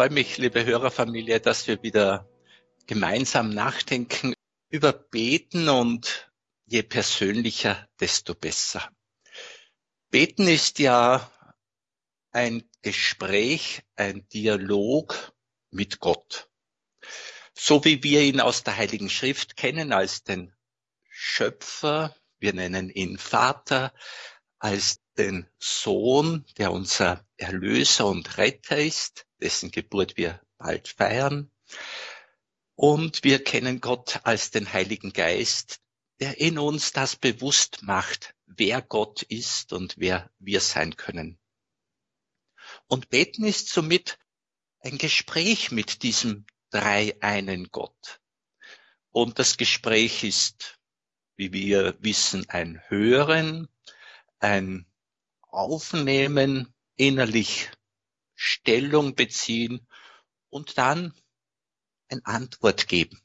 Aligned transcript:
freue 0.00 0.08
mich, 0.08 0.38
liebe 0.38 0.64
Hörerfamilie, 0.64 1.40
dass 1.40 1.66
wir 1.66 1.82
wieder 1.82 2.26
gemeinsam 2.86 3.50
nachdenken 3.50 4.32
über 4.70 4.94
Beten 4.94 5.68
und 5.68 6.32
je 6.64 6.82
persönlicher, 6.82 7.86
desto 8.00 8.34
besser. 8.34 8.90
Beten 10.08 10.48
ist 10.48 10.78
ja 10.78 11.30
ein 12.30 12.66
Gespräch, 12.80 13.82
ein 13.94 14.26
Dialog 14.28 15.34
mit 15.70 16.00
Gott. 16.00 16.48
So 17.52 17.84
wie 17.84 18.02
wir 18.02 18.22
ihn 18.22 18.40
aus 18.40 18.62
der 18.62 18.78
Heiligen 18.78 19.10
Schrift 19.10 19.54
kennen 19.54 19.92
als 19.92 20.24
den 20.24 20.56
Schöpfer, 21.10 22.16
wir 22.38 22.54
nennen 22.54 22.88
ihn 22.88 23.18
Vater, 23.18 23.92
als 24.58 25.02
den 25.18 25.46
Sohn, 25.58 26.46
der 26.56 26.72
unser 26.72 27.22
Erlöser 27.36 28.06
und 28.06 28.38
Retter 28.38 28.78
ist, 28.78 29.26
dessen 29.40 29.70
Geburt 29.70 30.16
wir 30.16 30.40
bald 30.58 30.88
feiern. 30.88 31.50
Und 32.74 33.24
wir 33.24 33.42
kennen 33.42 33.80
Gott 33.80 34.20
als 34.24 34.50
den 34.50 34.72
Heiligen 34.72 35.12
Geist, 35.12 35.80
der 36.20 36.38
in 36.38 36.58
uns 36.58 36.92
das 36.92 37.16
bewusst 37.16 37.82
macht, 37.82 38.34
wer 38.46 38.82
Gott 38.82 39.22
ist 39.22 39.72
und 39.72 39.96
wer 39.98 40.30
wir 40.38 40.60
sein 40.60 40.96
können. 40.96 41.38
Und 42.86 43.08
beten 43.08 43.44
ist 43.44 43.68
somit 43.68 44.18
ein 44.80 44.98
Gespräch 44.98 45.70
mit 45.70 46.02
diesem 46.02 46.46
dreieinen 46.70 47.70
Gott. 47.70 48.20
Und 49.10 49.38
das 49.38 49.56
Gespräch 49.56 50.24
ist, 50.24 50.78
wie 51.36 51.52
wir 51.52 51.96
wissen, 52.00 52.48
ein 52.48 52.82
Hören, 52.88 53.68
ein 54.38 54.86
Aufnehmen, 55.42 56.72
innerlich 56.96 57.70
Stellung 58.42 59.14
beziehen 59.14 59.86
und 60.48 60.78
dann 60.78 61.12
ein 62.08 62.24
Antwort 62.24 62.88
geben. 62.88 63.20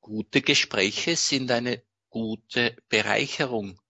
Gute 0.00 0.42
Gespräche 0.42 1.16
sind 1.16 1.50
eine 1.50 1.82
gute 2.10 2.76
Bereicherung. 2.90 3.80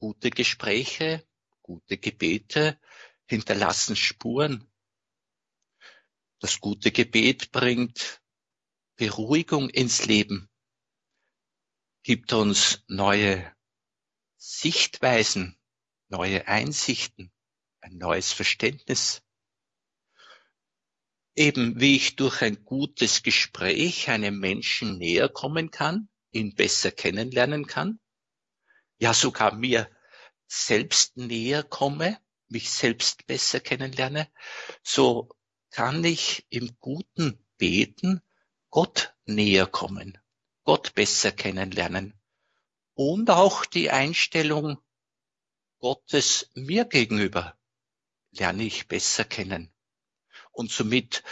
Gute 0.00 0.30
Gespräche, 0.30 1.24
gute 1.62 1.98
Gebete 1.98 2.80
hinterlassen 3.26 3.94
Spuren. 3.94 4.68
Das 6.40 6.58
gute 6.58 6.90
Gebet 6.90 7.52
bringt 7.52 8.20
Beruhigung 8.96 9.70
ins 9.70 10.04
Leben, 10.04 10.50
gibt 12.02 12.32
uns 12.32 12.82
neue 12.88 13.54
Sichtweisen, 14.36 15.56
neue 16.08 16.48
Einsichten, 16.48 17.32
ein 17.86 17.98
neues 17.98 18.32
Verständnis. 18.32 19.22
Eben 21.36 21.80
wie 21.80 21.96
ich 21.96 22.16
durch 22.16 22.42
ein 22.42 22.64
gutes 22.64 23.22
Gespräch 23.22 24.08
einem 24.08 24.40
Menschen 24.40 24.98
näher 24.98 25.28
kommen 25.28 25.70
kann, 25.70 26.08
ihn 26.32 26.54
besser 26.54 26.90
kennenlernen 26.90 27.66
kann, 27.66 28.00
ja 28.98 29.14
sogar 29.14 29.54
mir 29.54 29.88
selbst 30.48 31.16
näher 31.16 31.62
komme, 31.62 32.18
mich 32.48 32.70
selbst 32.70 33.26
besser 33.26 33.60
kennenlerne, 33.60 34.30
so 34.82 35.28
kann 35.70 36.02
ich 36.02 36.46
im 36.48 36.76
guten 36.80 37.44
Beten 37.56 38.20
Gott 38.70 39.14
näher 39.26 39.66
kommen, 39.66 40.18
Gott 40.64 40.94
besser 40.94 41.30
kennenlernen 41.30 42.18
und 42.94 43.30
auch 43.30 43.64
die 43.64 43.90
Einstellung 43.90 44.78
Gottes 45.78 46.50
mir 46.54 46.86
gegenüber 46.86 47.55
lerne 48.38 48.64
ich 48.64 48.88
besser 48.88 49.24
kennen. 49.24 49.72
Und 50.52 50.70
somit 50.70 51.22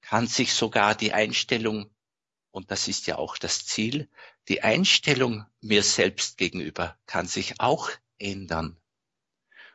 kann 0.00 0.26
sich 0.26 0.54
sogar 0.54 0.94
die 0.94 1.12
Einstellung, 1.12 1.94
und 2.50 2.70
das 2.70 2.88
ist 2.88 3.06
ja 3.06 3.16
auch 3.16 3.38
das 3.38 3.64
Ziel, 3.64 4.10
die 4.48 4.62
Einstellung 4.62 5.46
mir 5.60 5.82
selbst 5.82 6.36
gegenüber 6.36 6.98
kann 7.06 7.26
sich 7.26 7.60
auch 7.60 7.90
ändern. 8.18 8.80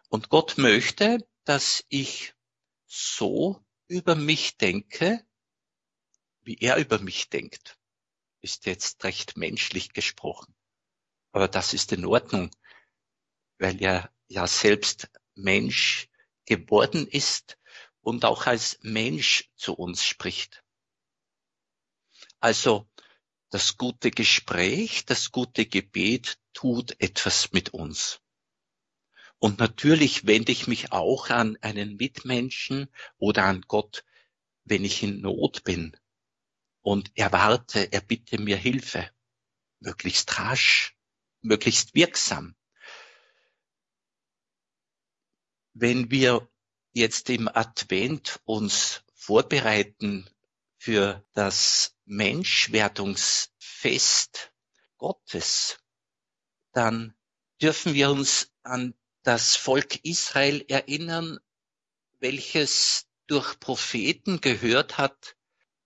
Und 0.10 0.30
Gott 0.30 0.58
möchte, 0.58 1.26
dass 1.46 1.86
ich 1.90 2.34
so 2.86 3.64
über 3.88 4.16
mich 4.16 4.58
denke, 4.58 5.26
wie 6.42 6.58
er 6.58 6.78
über 6.78 7.00
mich 7.00 7.30
denkt. 7.30 7.78
Ist 8.42 8.66
jetzt 8.66 9.04
recht 9.04 9.38
menschlich 9.38 9.94
gesprochen. 9.94 10.56
Aber 11.32 11.48
das 11.48 11.74
ist 11.74 11.92
in 11.92 12.06
Ordnung, 12.06 12.52
weil 13.58 13.82
er 13.82 14.12
ja 14.28 14.48
selbst 14.48 15.10
Mensch 15.34 16.10
geworden 16.46 17.08
ist 17.08 17.58
und 18.02 18.26
auch 18.26 18.46
als 18.46 18.80
Mensch 18.82 19.50
zu 19.56 19.74
uns 19.74 20.04
spricht. 20.06 20.64
Also 22.40 22.88
das 23.50 23.78
gute 23.78 24.12
Gespräch, 24.12 25.06
das 25.06 25.32
gute 25.32 25.66
Gebet 25.66 26.38
tut 26.54 27.00
etwas 27.00 27.52
mit 27.52 27.70
uns. 27.70 28.22
Und 29.40 29.60
natürlich 29.60 30.26
wende 30.28 30.52
ich 30.52 30.68
mich 30.68 30.92
auch 30.92 31.30
an 31.30 31.58
einen 31.62 31.98
Mitmenschen 31.98 32.90
oder 33.18 33.46
an 33.46 33.62
Gott, 33.62 34.06
wenn 34.64 34.84
ich 34.84 35.04
in 35.04 35.22
Not 35.22 35.64
bin 35.64 35.96
und 36.82 37.12
erwarte, 37.18 37.92
er 37.92 38.02
bitte 38.02 38.40
mir 38.40 38.58
Hilfe, 38.58 39.10
möglichst 39.80 40.38
rasch, 40.40 40.96
möglichst 41.42 41.96
wirksam. 41.96 42.56
Wenn 45.76 46.10
wir 46.10 46.50
jetzt 46.94 47.30
im 47.30 47.48
Advent 47.48 48.42
uns 48.46 49.04
vorbereiten 49.14 50.28
für 50.78 51.24
das 51.34 51.96
Menschwerdungsfest 52.06 54.52
Gottes, 54.98 55.78
dann 56.72 57.14
dürfen 57.62 57.94
wir 57.94 58.10
uns 58.10 58.52
an 58.64 58.96
das 59.24 59.56
Volk 59.56 60.04
Israel 60.04 60.66
erinnern, 60.68 61.38
welches 62.20 63.06
durch 63.28 63.60
Propheten 63.60 64.42
gehört 64.42 64.98
hat, 64.98 65.36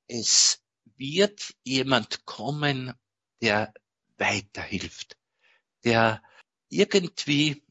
es 0.08 0.62
wird 0.96 1.54
jemand 1.64 2.26
kommen, 2.26 2.94
der 3.42 3.74
weiterhilft 4.18 5.20
der 5.84 6.22
irgendwie 6.70 7.64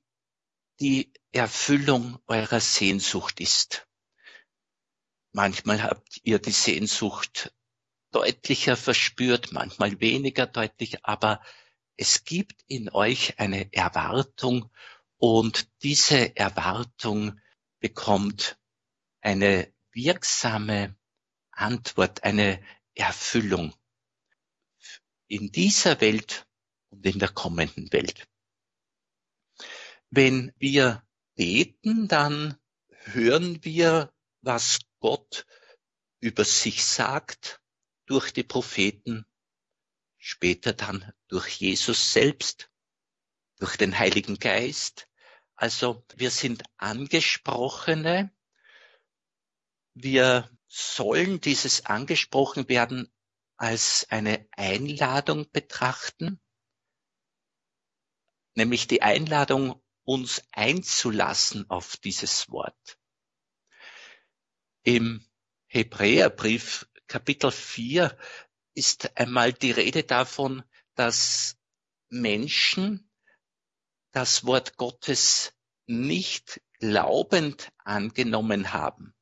die 0.80 1.12
Erfüllung 1.32 2.18
eurer 2.26 2.60
Sehnsucht 2.60 3.40
ist. 3.40 3.86
Manchmal 5.32 5.82
habt 5.82 6.20
ihr 6.22 6.38
die 6.38 6.52
Sehnsucht 6.52 7.52
deutlicher 8.10 8.76
verspürt, 8.76 9.52
manchmal 9.52 10.00
weniger 10.00 10.46
deutlich, 10.46 11.04
aber 11.04 11.42
es 11.96 12.24
gibt 12.24 12.64
in 12.66 12.88
euch 12.90 13.38
eine 13.38 13.72
Erwartung 13.72 14.70
und 15.16 15.68
diese 15.82 16.36
Erwartung 16.36 17.40
bekommt 17.80 18.58
eine 19.20 19.72
wirksame 19.92 20.96
Antwort, 21.50 22.22
eine 22.22 22.62
Erfüllung. 22.94 23.74
In 25.26 25.50
dieser 25.50 26.00
Welt 26.00 26.46
und 26.90 27.04
in 27.04 27.18
der 27.18 27.30
kommenden 27.30 27.92
Welt. 27.92 28.28
Wenn 30.10 30.52
wir 30.58 31.06
beten, 31.34 32.08
dann 32.08 32.58
hören 32.88 33.62
wir, 33.64 34.12
was 34.40 34.80
Gott 35.00 35.46
über 36.20 36.44
sich 36.44 36.84
sagt 36.84 37.60
durch 38.06 38.32
die 38.32 38.42
Propheten, 38.42 39.26
später 40.16 40.72
dann 40.72 41.12
durch 41.28 41.56
Jesus 41.56 42.12
selbst, 42.12 42.70
durch 43.58 43.76
den 43.76 43.98
Heiligen 43.98 44.38
Geist. 44.38 45.08
Also 45.54 46.04
wir 46.16 46.30
sind 46.30 46.62
Angesprochene. 46.76 48.32
Wir 49.94 50.50
sollen 50.66 51.40
dieses 51.40 51.86
angesprochen 51.86 52.68
werden 52.68 53.12
als 53.56 54.06
eine 54.10 54.46
Einladung 54.52 55.50
betrachten 55.50 56.40
nämlich 58.58 58.88
die 58.88 59.00
Einladung, 59.00 59.80
uns 60.08 60.42
einzulassen 60.52 61.68
auf 61.68 61.98
dieses 61.98 62.48
Wort. 62.48 62.98
Im 64.82 65.28
Hebräerbrief 65.66 66.88
Kapitel 67.08 67.50
4 67.50 68.16
ist 68.72 69.18
einmal 69.18 69.52
die 69.52 69.70
Rede 69.70 70.04
davon, 70.04 70.64
dass 70.94 71.58
Menschen 72.08 73.10
das 74.12 74.46
Wort 74.46 74.78
Gottes 74.78 75.52
nicht 75.84 76.62
glaubend 76.78 77.70
angenommen 77.76 78.72
haben. 78.72 79.14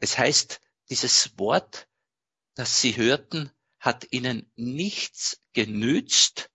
Es 0.00 0.18
heißt, 0.18 0.60
dieses 0.90 1.38
Wort, 1.38 1.88
das 2.56 2.82
sie 2.82 2.98
hörten, 2.98 3.50
hat 3.78 4.06
ihnen 4.12 4.52
nichts 4.54 5.42
genützt, 5.54 6.50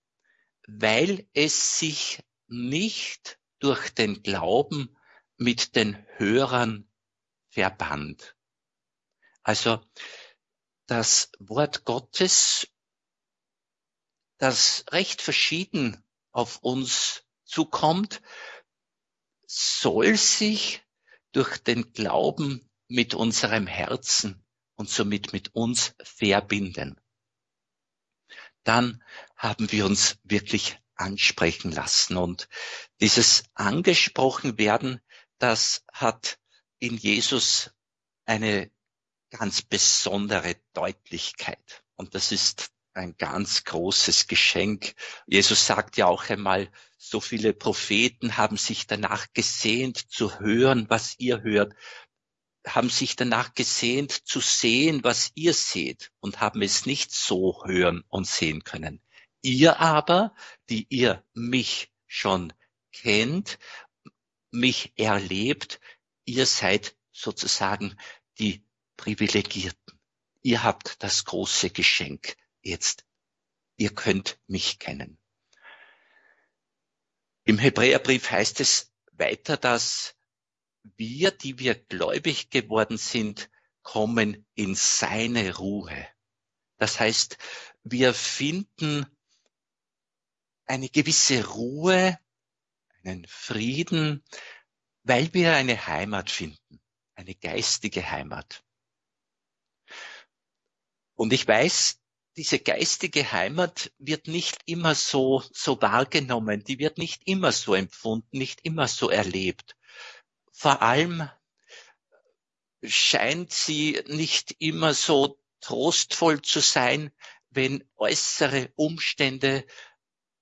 weil 0.68 1.28
es 1.34 1.80
sich 1.80 2.24
nicht 2.52 3.40
durch 3.60 3.90
den 3.92 4.24
Glauben 4.24 4.96
mit 5.38 5.76
den 5.76 6.06
Hörern 6.18 6.90
verband. 7.50 8.36
Also 9.44 9.84
das 10.86 11.32
Wort 11.40 11.86
Gottes, 11.86 12.68
das 14.38 14.86
recht 14.92 15.22
verschieden 15.22 16.04
auf 16.32 16.60
uns 16.60 17.24
zukommt, 17.46 18.22
soll 19.48 20.18
sich 20.18 20.84
durch 21.32 21.58
den 21.58 21.94
Glauben 21.94 22.70
mit 22.88 23.14
unserem 23.14 23.68
Herzen 23.68 24.46
und 24.76 24.90
somit 24.90 25.32
mit 25.32 25.56
uns 25.56 25.96
verbinden. 26.04 27.00
Dann 28.64 29.04
haben 29.36 29.72
wir 29.72 29.86
uns 29.86 30.20
wirklich 30.24 30.81
ansprechen 31.02 31.72
lassen. 31.72 32.18
Und 32.18 32.48
dieses 33.00 33.44
angesprochen 33.54 34.58
werden, 34.58 35.02
das 35.40 35.84
hat 35.92 36.38
in 36.80 36.98
Jesus 36.98 37.72
eine 38.26 38.72
ganz 39.30 39.62
besondere 39.62 40.56
Deutlichkeit. 40.74 41.84
Und 41.96 42.16
das 42.16 42.32
ist 42.32 42.72
ein 42.94 43.16
ganz 43.18 43.64
großes 43.64 44.28
Geschenk. 44.28 44.96
Jesus 45.26 45.66
sagt 45.66 45.98
ja 45.98 46.08
auch 46.08 46.30
einmal, 46.30 46.70
so 46.98 47.22
viele 47.22 47.54
Propheten 47.54 48.38
haben 48.38 48.58
sich 48.58 48.88
danach 48.88 49.28
gesehnt 49.34 50.12
zu 50.12 50.40
hören, 50.40 50.88
was 50.90 51.16
ihr 51.18 51.42
hört, 51.42 51.74
haben 52.68 52.90
sich 52.90 53.16
danach 53.16 53.54
gesehnt 53.54 54.12
zu 54.12 54.40
sehen, 54.40 55.04
was 55.04 55.32
ihr 55.36 55.54
seht 55.54 56.12
und 56.20 56.42
haben 56.42 56.62
es 56.62 56.86
nicht 56.86 57.12
so 57.12 57.64
hören 57.66 58.04
und 58.08 58.28
sehen 58.28 58.64
können. 58.64 59.02
Ihr 59.42 59.80
aber, 59.80 60.36
die 60.70 60.86
ihr 60.90 61.26
mich 61.34 61.92
schon 62.06 62.54
kennt, 62.92 63.58
mich 64.52 64.94
erlebt, 64.98 65.80
ihr 66.26 66.46
seid 66.46 66.96
sozusagen 67.12 67.98
die 68.38 68.64
Privilegierten. 68.98 70.00
Ihr 70.42 70.64
habt 70.64 71.02
das 71.04 71.26
große 71.26 71.70
Geschenk 71.70 72.36
jetzt. 72.62 73.06
Ihr 73.78 73.94
könnt 73.94 74.40
mich 74.48 74.80
kennen. 74.80 75.18
Im 77.44 77.58
Hebräerbrief 77.58 78.30
heißt 78.30 78.60
es 78.60 78.94
weiter, 79.14 79.58
dass 79.58 80.16
wir, 80.98 81.32
die 81.32 81.58
wir 81.60 81.76
gläubig 81.76 82.50
geworden 82.50 82.98
sind, 82.98 83.50
kommen 83.82 84.46
in 84.54 84.76
seine 84.76 85.58
Ruhe. 85.58 86.08
Das 86.78 87.00
heißt, 87.00 87.38
wir 87.84 88.14
finden 88.14 89.06
eine 90.72 90.88
gewisse 90.88 91.46
Ruhe, 91.46 92.18
einen 93.04 93.26
Frieden, 93.28 94.24
weil 95.04 95.34
wir 95.34 95.54
eine 95.54 95.86
Heimat 95.86 96.32
finden, 96.32 96.80
eine 97.14 97.36
geistige 97.36 98.10
Heimat. 98.10 98.64
Und 101.14 101.34
ich 101.34 101.46
weiß, 101.46 102.00
diese 102.38 102.58
geistige 102.58 103.34
Heimat 103.34 103.92
wird 103.98 104.30
nicht 104.30 104.60
immer 104.66 104.96
so, 104.96 105.44
so 105.52 105.82
wahrgenommen, 105.82 106.64
die 106.64 106.80
wird 106.80 106.98
nicht 106.98 107.28
immer 107.28 107.52
so 107.52 107.76
empfunden, 107.76 108.38
nicht 108.38 108.62
immer 108.64 108.88
so 108.88 109.10
erlebt. 109.10 109.76
Vor 110.54 110.82
allem 110.82 111.30
scheint 112.82 113.52
sie 113.52 114.02
nicht 114.08 114.56
immer 114.60 114.94
so 114.94 115.38
trostvoll 115.60 116.42
zu 116.42 116.62
sein, 116.62 117.12
wenn 117.50 117.84
äußere 117.98 118.72
Umstände 118.78 119.66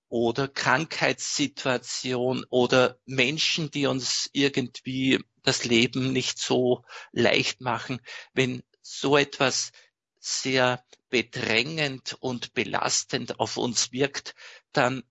oder 0.10 0.48
Krankheitssituation 0.48 2.46
oder 2.50 3.00
Menschen, 3.06 3.72
die 3.72 3.86
uns 3.86 4.30
irgendwie 4.34 5.20
das 5.44 5.64
Leben 5.64 6.12
nicht 6.12 6.40
so 6.40 6.84
leicht 7.12 7.62
machen, 7.62 8.02
wenn 8.34 8.64
so 8.82 9.18
etwas 9.18 9.72
sehr 10.20 10.84
bedrängend 11.10 12.18
und 12.20 12.54
belastend 12.54 13.40
auf 13.40 13.58
uns 13.58 13.92
wirkt, 13.92 14.36
dann, 14.74 15.04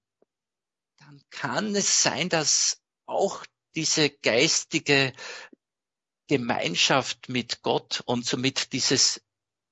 dann 0.98 1.22
kann 1.30 1.74
es 1.74 2.02
sein, 2.02 2.28
dass 2.28 2.82
auch 3.06 3.44
diese 3.74 4.10
geistige 4.10 5.12
Gemeinschaft 6.26 7.28
mit 7.28 7.62
Gott 7.62 8.02
und 8.04 8.26
somit 8.26 8.72
dieses 8.72 9.22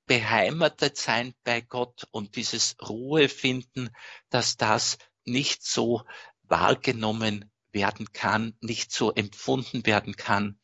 beheimatet 0.07 0.97
sein 0.97 1.35
bei 1.43 1.61
Gott 1.61 2.07
und 2.13 2.37
dieses 2.37 2.77
Ruhe 2.81 3.29
finden, 3.29 3.91
dass 4.31 4.57
das 4.57 4.99
nicht 5.27 5.65
so 5.65 6.05
wahrgenommen 6.43 7.51
werden 7.73 8.13
kann, 8.13 8.57
nicht 8.61 8.93
so 8.93 9.13
empfunden 9.13 9.85
werden 9.85 10.17
kann. 10.17 10.59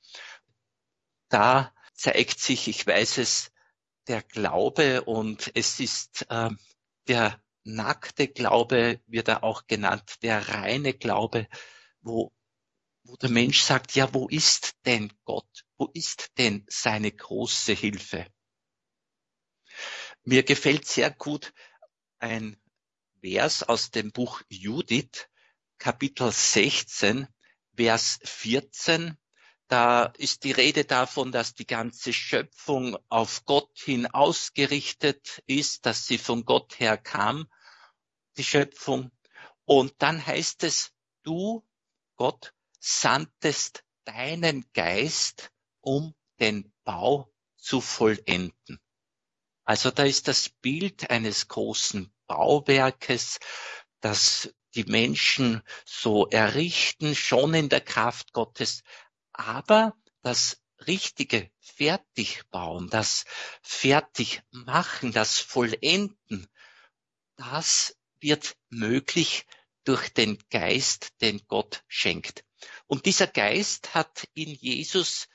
Da 1.29 1.75
zeigt 1.95 2.41
sich, 2.41 2.69
ich 2.69 2.87
weiß 2.87 3.19
es, 3.19 3.53
der 4.09 4.23
Glaube 4.23 5.05
und 5.05 5.51
es 5.55 5.79
ist 5.79 6.27
äh, 6.31 6.51
der 7.09 7.43
nackte 7.65 8.29
Glaube, 8.29 9.01
wird 9.07 9.29
er 9.29 9.45
auch 9.45 9.67
genannt, 9.67 10.23
der 10.23 10.49
reine 10.49 10.95
Glaube, 10.95 11.49
wo, 12.01 12.33
wo 13.05 13.17
der 13.17 13.31
Mensch 13.31 13.61
sagt, 13.61 13.95
ja, 13.95 14.13
wo 14.13 14.29
ist 14.29 14.75
denn 14.85 15.13
Gott? 15.25 15.65
Wo 15.77 15.91
ist 15.95 16.39
denn 16.39 16.65
seine 16.69 17.13
große 17.13 17.73
Hilfe? 17.73 18.27
Mir 20.25 20.43
gefällt 20.43 20.87
sehr 20.87 21.11
gut 21.11 21.53
ein 22.19 22.57
Vers 23.23 23.63
aus 23.63 23.93
dem 23.93 24.11
Buch 24.11 24.43
Judith, 24.49 25.29
Kapitel 25.79 26.33
16, 26.33 27.29
Vers 27.77 28.19
14. 28.25 29.17
Da 29.69 30.07
ist 30.19 30.43
die 30.43 30.51
Rede 30.51 30.85
davon, 30.85 31.31
dass 31.31 31.55
die 31.55 31.67
ganze 31.67 32.13
Schöpfung 32.13 32.99
auf 33.09 33.45
Gott 33.45 33.79
hin 33.79 34.09
ausgerichtet 34.09 35.41
ist, 35.47 35.87
dass 35.87 36.09
sie 36.09 36.19
von 36.19 36.45
Gott 36.45 36.81
her 36.81 36.99
kam, 36.99 37.47
die 38.39 38.45
Schöpfung. 38.45 39.13
Und 39.67 39.95
dann 39.99 40.27
heißt 40.27 40.65
es, 40.65 40.91
du, 41.23 41.65
Gott, 42.17 42.53
sandtest 42.81 43.85
deinen 44.05 44.67
Geist, 44.73 45.53
um 45.81 46.13
den 46.41 46.73
Bau 46.83 47.33
zu 47.57 47.81
vollenden. 47.81 48.81
Also 49.63 49.93
da 49.93 50.03
ist 50.03 50.27
das 50.27 50.49
Bild 50.49 51.09
eines 51.09 51.47
großen 51.47 52.12
Bauwerkes, 52.27 53.39
das 54.01 54.53
die 54.75 54.85
Menschen 54.85 55.63
so 55.85 56.27
errichten, 56.29 57.15
schon 57.15 57.55
in 57.55 57.69
der 57.69 57.81
Kraft 57.81 58.33
Gottes, 58.33 58.83
aber 59.33 59.95
das 60.23 60.63
richtige 60.87 61.51
Fertigbauen, 61.61 62.89
das 62.89 63.25
Fertigmachen, 63.63 65.13
das 65.13 65.39
Vollenden, 65.39 66.49
das 67.37 67.97
wird 68.21 68.57
möglich 68.69 69.47
durch 69.85 70.11
den 70.11 70.39
Geist, 70.51 71.21
den 71.21 71.43
Gott 71.49 71.83
schenkt. 71.89 72.45
Und 72.87 73.07
dieser 73.07 73.27
Geist 73.27 73.95
hat 73.95 74.29
in 74.35 74.51
Jesus 74.51 75.29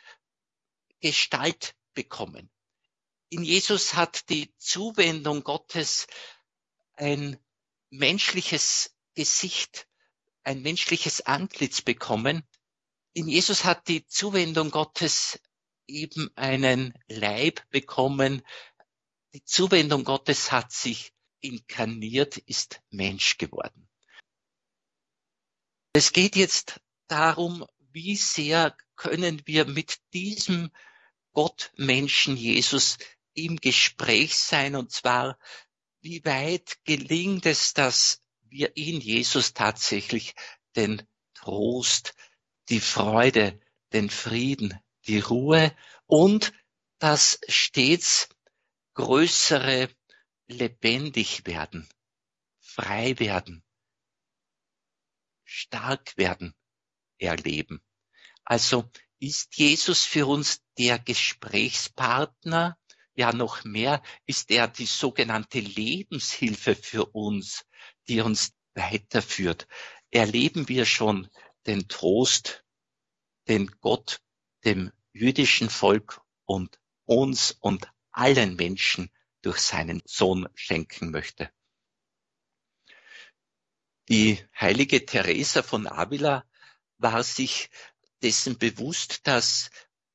Gestalt 0.99 1.75
bekommen. 1.93 2.49
In 3.29 3.43
Jesus 3.43 3.93
hat 3.93 4.29
die 4.29 4.55
Zuwendung 4.57 5.43
Gottes 5.43 6.07
ein 6.97 7.39
menschliches 7.89 8.95
Gesicht, 9.15 9.87
ein 10.43 10.61
menschliches 10.61 11.21
Antlitz 11.21 11.81
bekommen. 11.81 12.43
In 13.13 13.27
Jesus 13.27 13.63
hat 13.63 13.87
die 13.87 14.05
Zuwendung 14.05 14.71
Gottes 14.71 15.39
eben 15.87 16.29
einen 16.35 16.93
Leib 17.07 17.67
bekommen. 17.69 18.41
Die 19.33 19.43
Zuwendung 19.43 20.03
Gottes 20.03 20.51
hat 20.51 20.71
sich 20.71 21.13
inkarniert, 21.39 22.37
ist 22.37 22.81
Mensch 22.89 23.37
geworden. 23.37 23.89
Es 25.93 26.11
geht 26.11 26.35
jetzt 26.35 26.79
darum, 27.07 27.65
wie 27.91 28.15
sehr 28.15 28.75
können 28.95 29.41
wir 29.45 29.65
mit 29.65 29.99
diesem 30.13 30.71
Gottmenschen 31.33 32.35
Jesus 32.35 32.97
im 33.33 33.57
Gespräch 33.57 34.37
sein 34.37 34.75
und 34.75 34.91
zwar 34.91 35.37
wie 36.01 36.23
weit 36.25 36.77
gelingt 36.83 37.45
es, 37.45 37.73
dass 37.73 38.21
wir 38.49 38.75
in 38.77 39.01
Jesus 39.01 39.53
tatsächlich 39.53 40.35
den 40.75 41.05
Trost, 41.33 42.13
die 42.69 42.79
Freude, 42.79 43.59
den 43.93 44.09
Frieden, 44.09 44.79
die 45.07 45.19
Ruhe 45.19 45.75
und 46.05 46.53
das 46.99 47.39
stets 47.47 48.29
größere 48.93 49.89
lebendig 50.47 51.45
werden, 51.45 51.87
frei 52.59 53.19
werden, 53.19 53.63
stark 55.43 56.17
werden 56.17 56.55
erleben. 57.19 57.81
Also 58.43 58.89
ist 59.19 59.57
Jesus 59.57 60.05
für 60.05 60.27
uns 60.27 60.61
der 60.77 60.99
Gesprächspartner, 60.99 62.77
ja 63.17 63.33
noch 63.33 63.65
mehr 63.65 64.01
ist 64.25 64.51
er 64.51 64.67
die 64.67 64.85
sogenannte 64.85 65.59
Lebenshilfe 65.59 66.75
für 66.75 67.05
uns, 67.07 67.65
die 68.07 68.21
uns 68.21 68.53
weiterführt. 68.75 69.67
Erleben 70.11 70.69
wir 70.69 70.85
schon 70.85 71.27
den 71.65 71.87
Trost, 71.87 72.63
den 73.47 73.67
Gott 73.81 74.21
dem 74.63 74.91
jüdischen 75.11 75.69
Volk 75.69 76.21
und 76.45 76.79
uns 77.05 77.51
und 77.59 77.91
allen 78.11 78.55
Menschen 78.55 79.11
durch 79.41 79.59
seinen 79.59 80.01
Sohn 80.05 80.47
schenken 80.53 81.09
möchte. 81.11 81.51
Die 84.09 84.39
heilige 84.59 85.05
Teresa 85.05 85.63
von 85.63 85.87
Avila 85.87 86.45
war 86.97 87.23
sich 87.23 87.69
dessen 88.21 88.57
bewusst, 88.57 89.25
dass 89.27 89.69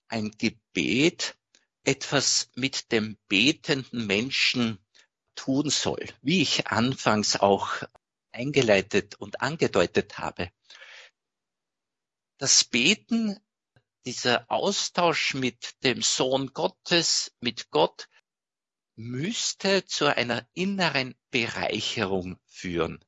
ein 0.09 0.31
Gebet 0.31 1.37
etwas 1.85 2.51
mit 2.55 2.93
dem 2.93 3.19
betenden 3.29 4.07
Menschen 4.07 4.79
tun 5.35 5.71
soll, 5.71 6.07
wie 6.21 6.43
ich 6.43 6.69
anfangs 6.69 7.37
auch 7.37 7.83
eingeleitet 8.31 9.17
und 9.17 9.41
angedeutet 9.41 10.19
habe. 10.19 10.51
Das 12.39 12.65
Beten, 12.65 13.39
dieser 14.05 14.51
Austausch 14.51 15.35
mit 15.35 15.83
dem 15.85 16.03
Sohn 16.03 16.53
Gottes, 16.53 17.33
mit 17.41 17.71
Gott, 17.71 18.09
müsste 18.95 19.85
zu 19.85 20.07
einer 20.07 20.47
inneren 20.53 21.15
Bereicherung 21.31 22.39
führen. 22.47 23.05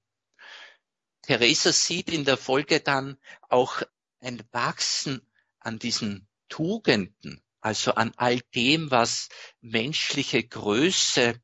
Theresa 1.22 1.72
sieht 1.72 2.10
in 2.10 2.24
der 2.24 2.36
Folge 2.36 2.80
dann 2.80 3.18
auch 3.48 3.82
ein 4.20 4.42
Wachsen 4.52 5.26
an 5.58 5.78
diesen 5.78 6.28
Tugenden, 6.48 7.43
also 7.64 7.94
an 7.94 8.12
all 8.18 8.40
dem, 8.54 8.90
was 8.90 9.30
menschliche 9.62 10.44
Größe 10.44 11.40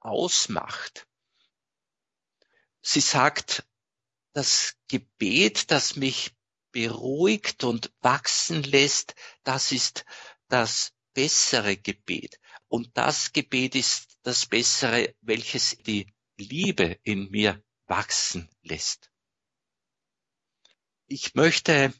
ausmacht. 0.00 1.06
Sie 2.82 3.00
sagt, 3.00 3.66
das 4.34 4.76
Gebet, 4.88 5.70
das 5.70 5.96
mich 5.96 6.32
beruhigt 6.72 7.64
und 7.64 7.90
wachsen 8.00 8.62
lässt, 8.62 9.14
das 9.44 9.72
ist 9.72 10.04
das 10.48 10.92
bessere 11.14 11.76
Gebet. 11.78 12.38
Und 12.68 12.90
das 12.94 13.32
Gebet 13.32 13.74
ist 13.74 14.18
das 14.22 14.44
bessere, 14.44 15.14
welches 15.22 15.78
die 15.78 16.12
Liebe 16.36 16.98
in 17.02 17.30
mir 17.30 17.62
wachsen 17.86 18.50
lässt. 18.62 19.10
Ich 21.06 21.34
möchte 21.34 21.94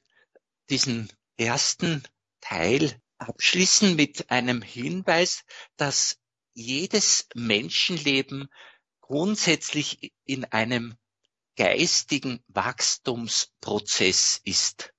diesen 0.68 1.10
ersten 1.36 2.02
Teil 2.40 3.00
abschließen 3.28 3.96
mit 3.96 4.30
einem 4.30 4.62
Hinweis, 4.62 5.44
dass 5.76 6.18
jedes 6.54 7.28
Menschenleben 7.34 8.48
grundsätzlich 9.00 10.12
in 10.24 10.44
einem 10.44 10.96
geistigen 11.56 12.42
Wachstumsprozess 12.48 14.40
ist. 14.44 14.92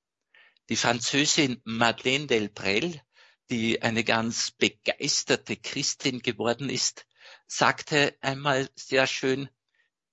Die 0.70 0.76
Französin 0.76 1.62
Madeleine 1.64 2.28
Delbrel, 2.28 3.02
die 3.50 3.82
eine 3.82 4.04
ganz 4.04 4.52
begeisterte 4.52 5.58
Christin 5.58 6.22
geworden 6.22 6.70
ist, 6.70 7.06
sagte 7.48 8.16
einmal 8.22 8.70
sehr 8.76 9.08
schön, 9.08 9.50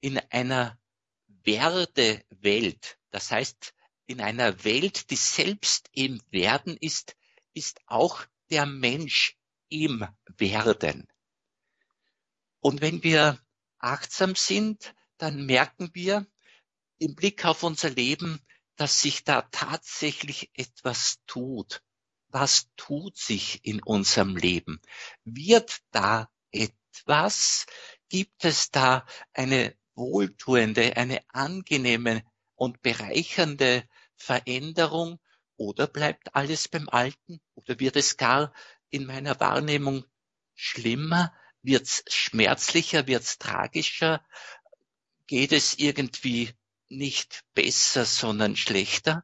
in 0.00 0.18
einer 0.30 0.78
Werde-Welt, 1.44 2.98
das 3.10 3.30
heißt 3.30 3.74
in 4.06 4.20
einer 4.20 4.64
Welt, 4.64 5.10
die 5.10 5.16
selbst 5.16 5.88
im 5.92 6.20
Werden 6.30 6.76
ist, 6.76 7.16
ist 7.60 7.82
auch 7.84 8.24
der 8.48 8.64
Mensch 8.64 9.36
im 9.68 10.08
Werden. 10.38 11.06
Und 12.60 12.80
wenn 12.80 13.02
wir 13.02 13.38
achtsam 13.78 14.34
sind, 14.34 14.94
dann 15.18 15.44
merken 15.44 15.90
wir 15.92 16.26
im 16.96 17.14
Blick 17.14 17.44
auf 17.44 17.62
unser 17.62 17.90
Leben, 17.90 18.40
dass 18.76 19.02
sich 19.02 19.24
da 19.24 19.42
tatsächlich 19.42 20.50
etwas 20.54 21.18
tut. 21.26 21.82
Was 22.28 22.70
tut 22.78 23.18
sich 23.18 23.62
in 23.62 23.82
unserem 23.82 24.36
Leben? 24.36 24.80
Wird 25.24 25.80
da 25.90 26.30
etwas? 26.52 27.66
Gibt 28.08 28.42
es 28.46 28.70
da 28.70 29.04
eine 29.34 29.76
wohltuende, 29.94 30.96
eine 30.96 31.20
angenehme 31.28 32.24
und 32.54 32.80
bereichernde 32.80 33.86
Veränderung 34.16 35.20
oder 35.60 35.86
bleibt 35.86 36.34
alles 36.34 36.68
beim 36.68 36.88
Alten 36.88 37.38
oder 37.54 37.78
wird 37.78 37.96
es 37.96 38.16
gar 38.16 38.54
in 38.88 39.04
meiner 39.04 39.38
Wahrnehmung 39.40 40.06
schlimmer? 40.54 41.34
Wird 41.60 41.82
es 41.82 42.02
schmerzlicher? 42.08 43.06
Wird 43.06 43.24
es 43.24 43.36
tragischer? 43.36 44.24
Geht 45.26 45.52
es 45.52 45.78
irgendwie 45.78 46.54
nicht 46.88 47.44
besser, 47.52 48.06
sondern 48.06 48.56
schlechter? 48.56 49.22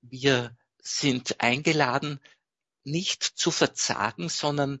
Wir 0.00 0.56
sind 0.78 1.42
eingeladen, 1.42 2.18
nicht 2.82 3.22
zu 3.22 3.50
verzagen, 3.50 4.30
sondern 4.30 4.80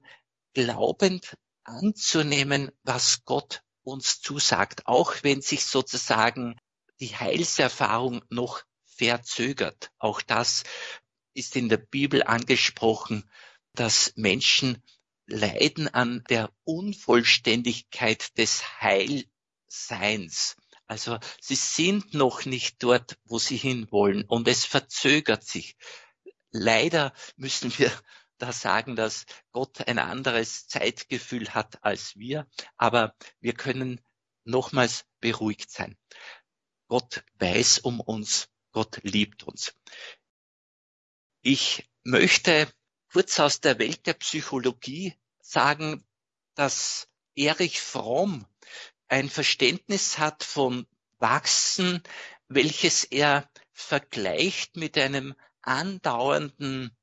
glaubend 0.54 1.36
anzunehmen, 1.62 2.72
was 2.84 3.26
Gott 3.26 3.62
uns 3.82 4.22
zusagt, 4.22 4.86
auch 4.86 5.14
wenn 5.24 5.42
sich 5.42 5.66
sozusagen 5.66 6.58
die 7.00 7.14
Heilserfahrung 7.14 8.24
noch 8.30 8.64
verzögert. 9.00 9.90
Auch 9.98 10.20
das 10.20 10.64
ist 11.32 11.56
in 11.56 11.70
der 11.70 11.78
Bibel 11.78 12.22
angesprochen, 12.22 13.30
dass 13.74 14.12
Menschen 14.14 14.82
leiden 15.26 15.88
an 15.88 16.22
der 16.28 16.52
Unvollständigkeit 16.64 18.36
des 18.36 18.62
Heilseins. 18.82 20.56
Also 20.86 21.18
sie 21.40 21.54
sind 21.54 22.12
noch 22.12 22.44
nicht 22.44 22.82
dort, 22.82 23.16
wo 23.24 23.38
sie 23.38 23.56
hinwollen 23.56 24.24
und 24.24 24.46
es 24.48 24.66
verzögert 24.66 25.44
sich. 25.44 25.76
Leider 26.50 27.14
müssen 27.36 27.72
wir 27.78 27.90
da 28.36 28.52
sagen, 28.52 28.96
dass 28.96 29.24
Gott 29.52 29.88
ein 29.88 29.98
anderes 29.98 30.66
Zeitgefühl 30.66 31.54
hat 31.54 31.82
als 31.84 32.16
wir, 32.16 32.46
aber 32.76 33.14
wir 33.40 33.54
können 33.54 34.00
nochmals 34.44 35.06
beruhigt 35.20 35.70
sein. 35.70 35.96
Gott 36.90 37.22
weiß 37.38 37.78
um 37.78 38.00
uns, 38.00 38.49
Gott 38.72 39.00
liebt 39.02 39.44
uns. 39.44 39.74
Ich 41.42 41.90
möchte 42.02 42.72
kurz 43.12 43.40
aus 43.40 43.60
der 43.60 43.78
Welt 43.78 44.06
der 44.06 44.14
Psychologie 44.14 45.14
sagen, 45.40 46.04
dass 46.54 47.08
Erich 47.34 47.80
Fromm 47.80 48.46
ein 49.08 49.28
Verständnis 49.28 50.18
hat 50.18 50.44
von 50.44 50.86
Wachsen, 51.18 52.02
welches 52.48 53.04
er 53.04 53.50
vergleicht 53.72 54.76
mit 54.76 54.96
einem 54.96 55.34
andauernden 55.62 56.96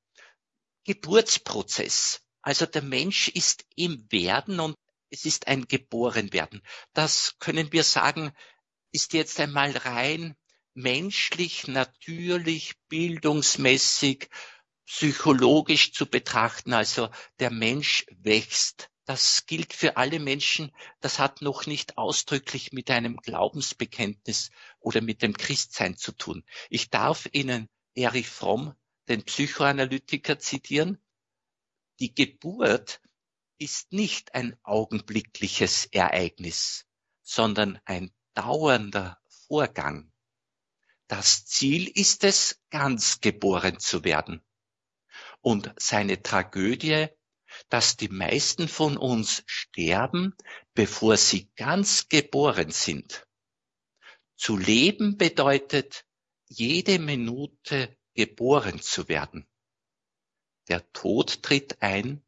Geburtsprozess. 0.85 2.21
Also 2.41 2.65
der 2.65 2.81
Mensch 2.81 3.27
ist 3.27 3.65
im 3.75 4.09
Werden 4.11 4.59
und 4.59 4.77
es 5.09 5.25
ist 5.25 5.47
ein 5.47 5.67
Geborenwerden. 5.67 6.61
Das 6.93 7.37
können 7.39 7.71
wir 7.73 7.83
sagen, 7.83 8.31
ist 8.91 9.13
jetzt 9.13 9.39
einmal 9.39 9.75
rein 9.75 10.35
menschlich, 10.77 11.67
natürlich, 11.67 12.75
bildungsmäßig, 12.87 14.29
psychologisch 14.85 15.91
zu 15.91 16.05
betrachten. 16.05 16.73
Also 16.73 17.09
der 17.39 17.49
Mensch 17.49 18.05
wächst. 18.11 18.89
Das 19.05 19.45
gilt 19.47 19.73
für 19.73 19.97
alle 19.97 20.19
Menschen. 20.19 20.71
Das 20.99 21.17
hat 21.17 21.41
noch 21.41 21.65
nicht 21.65 21.97
ausdrücklich 21.97 22.73
mit 22.73 22.91
einem 22.91 23.17
Glaubensbekenntnis 23.17 24.51
oder 24.79 25.01
mit 25.01 25.23
dem 25.23 25.35
Christsein 25.35 25.97
zu 25.97 26.11
tun. 26.11 26.43
Ich 26.69 26.89
darf 26.89 27.27
Ihnen 27.31 27.69
Erich 27.95 28.29
Fromm, 28.29 28.75
den 29.07 29.23
Psychoanalytiker, 29.23 30.37
zitieren. 30.37 31.01
Die 31.99 32.13
Geburt 32.13 33.01
ist 33.57 33.91
nicht 33.93 34.35
ein 34.35 34.55
augenblickliches 34.61 35.85
Ereignis, 35.85 36.85
sondern 37.23 37.79
ein 37.85 38.11
dauernder 38.35 39.17
Vorgang. 39.47 40.11
Das 41.07 41.45
Ziel 41.45 41.87
ist 41.87 42.23
es, 42.23 42.61
ganz 42.69 43.21
geboren 43.21 43.79
zu 43.79 44.03
werden. 44.03 44.43
Und 45.41 45.73
seine 45.77 46.21
Tragödie, 46.21 47.07
dass 47.69 47.95
die 47.95 48.09
meisten 48.09 48.67
von 48.67 48.97
uns 48.97 49.43
sterben, 49.45 50.35
bevor 50.73 51.15
sie 51.17 51.49
ganz 51.55 52.09
geboren 52.09 52.71
sind. 52.71 53.25
Zu 54.35 54.57
leben 54.57 55.17
bedeutet, 55.17 56.05
jede 56.47 56.99
Minute 56.99 57.97
geboren 58.13 58.81
zu 58.81 59.07
werden. 59.07 59.47
Der 60.67 60.91
Tod 60.91 61.41
tritt 61.43 61.81
ein, 61.81 62.23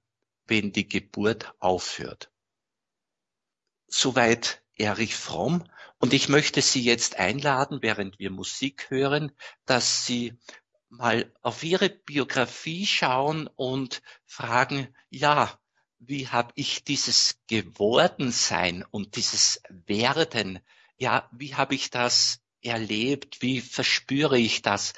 wenn 0.45 0.71
die 0.71 0.87
Geburt 0.87 1.53
aufhört. 1.59 2.31
Soweit 3.87 4.63
Erich 4.75 5.15
Fromm 5.15 5.69
und 5.99 6.13
ich 6.13 6.29
möchte 6.29 6.61
Sie 6.61 6.81
jetzt 6.81 7.17
einladen, 7.17 7.79
während 7.81 8.19
wir 8.19 8.31
Musik 8.31 8.89
hören, 8.89 9.31
dass 9.65 10.05
Sie 10.05 10.33
mal 10.89 11.31
auf 11.41 11.63
Ihre 11.63 11.89
Biografie 11.89 12.85
schauen 12.85 13.47
und 13.55 14.01
fragen, 14.25 14.93
ja, 15.09 15.59
wie 15.99 16.29
habe 16.29 16.51
ich 16.55 16.83
dieses 16.83 17.39
Gewordensein 17.47 18.85
und 18.89 19.15
dieses 19.15 19.61
Werden, 19.69 20.59
ja, 20.97 21.29
wie 21.31 21.55
habe 21.55 21.75
ich 21.75 21.89
das 21.89 22.39
erlebt, 22.61 23.41
wie 23.41 23.61
verspüre 23.61 24.37
ich 24.39 24.61
das? 24.61 24.93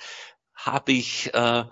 habe 0.65 0.91
ich 0.91 1.33
äh, 1.33 1.65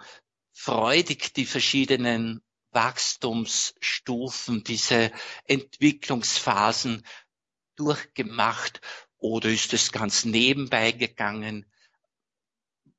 freudig 0.51 1.33
die 1.33 1.45
verschiedenen 1.45 2.41
Wachstumsstufen, 2.71 4.63
diese 4.63 5.11
Entwicklungsphasen 5.45 7.05
durchgemacht 7.75 8.81
oder 9.19 9.49
ist 9.49 9.73
es 9.73 9.91
ganz 9.91 10.25
nebenbei 10.25 10.91
gegangen? 10.91 11.65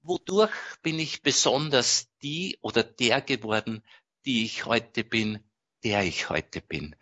Wodurch 0.02 0.52
bin 0.82 0.98
ich 0.98 1.22
besonders 1.22 2.08
die 2.22 2.58
oder 2.62 2.82
der 2.82 3.20
geworden, 3.20 3.82
die 4.24 4.44
ich 4.44 4.64
heute 4.64 5.04
bin, 5.04 5.42
der 5.82 6.04
ich 6.04 6.28
heute 6.28 6.60
bin? 6.60 6.96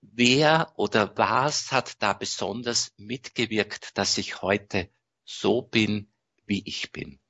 Wer 0.00 0.72
oder 0.76 1.16
was 1.16 1.72
hat 1.72 2.00
da 2.02 2.12
besonders 2.12 2.92
mitgewirkt, 2.96 3.96
dass 3.98 4.18
ich 4.18 4.42
heute 4.42 4.90
so 5.24 5.62
bin, 5.62 6.12
wie 6.46 6.62
ich 6.64 6.92
bin? 6.92 7.20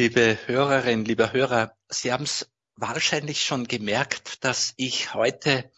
Liebe 0.00 0.38
Hörerinnen, 0.46 1.04
lieber 1.04 1.34
Hörer, 1.34 1.76
Sie 1.90 2.10
haben 2.10 2.24
es 2.24 2.50
wahrscheinlich 2.74 3.44
schon 3.44 3.68
gemerkt, 3.68 4.42
dass 4.42 4.72
ich 4.78 5.12
heute 5.12 5.70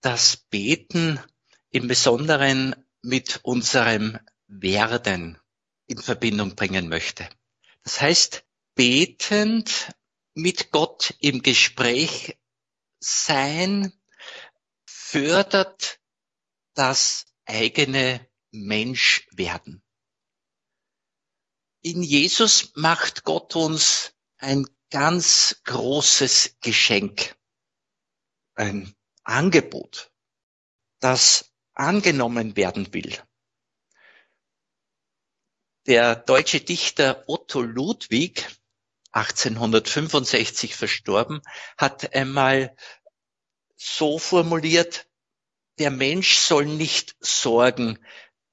das 0.00 0.38
Beten 0.38 1.20
im 1.68 1.86
Besonderen 1.86 2.74
mit 3.02 3.40
unserem 3.42 4.18
Werden 4.46 5.38
in 5.86 5.98
Verbindung 5.98 6.54
bringen 6.54 6.88
möchte. 6.88 7.28
Das 7.82 8.00
heißt, 8.00 8.46
betend 8.76 9.90
mit 10.32 10.70
Gott 10.70 11.14
im 11.20 11.42
Gespräch 11.42 12.38
sein 12.98 13.92
fördert 14.86 16.00
das 16.72 17.26
eigene 17.44 18.26
Menschwerden. 18.52 19.82
In 21.86 22.02
Jesus 22.02 22.72
macht 22.76 23.24
Gott 23.24 23.54
uns 23.56 24.14
ein 24.38 24.66
ganz 24.88 25.60
großes 25.64 26.56
Geschenk, 26.62 27.36
ein 28.54 28.94
Angebot, 29.22 30.10
das 31.00 31.52
angenommen 31.74 32.56
werden 32.56 32.94
will. 32.94 33.14
Der 35.84 36.16
deutsche 36.16 36.62
Dichter 36.62 37.22
Otto 37.26 37.60
Ludwig, 37.60 38.48
1865 39.12 40.74
verstorben, 40.76 41.42
hat 41.76 42.14
einmal 42.14 42.74
so 43.76 44.18
formuliert, 44.18 45.06
der 45.78 45.90
Mensch 45.90 46.38
soll 46.38 46.64
nicht 46.64 47.14
sorgen, 47.20 47.98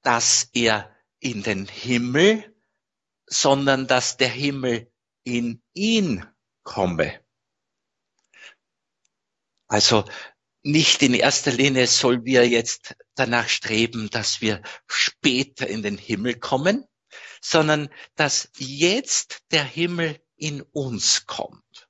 dass 0.02 0.50
er 0.52 0.94
in 1.20 1.44
den 1.44 1.70
Himmel 1.70 2.52
sondern 3.32 3.88
dass 3.88 4.18
der 4.18 4.30
Himmel 4.30 4.92
in 5.24 5.64
ihn 5.74 6.26
komme. 6.64 7.20
Also 9.68 10.04
nicht 10.64 11.02
in 11.02 11.14
erster 11.14 11.52
Linie 11.52 11.88
sollen 11.88 12.26
wir 12.26 12.48
jetzt 12.48 12.96
danach 13.16 13.48
streben, 13.48 14.10
dass 14.10 14.42
wir 14.42 14.62
später 14.86 15.66
in 15.68 15.82
den 15.82 15.98
Himmel 15.98 16.40
kommen, 16.40 16.86
sondern 17.42 17.90
dass 18.16 18.50
jetzt 18.58 19.40
der 19.52 19.64
Himmel 19.64 20.22
in 20.36 20.62
uns 20.62 21.26
kommt. 21.26 21.90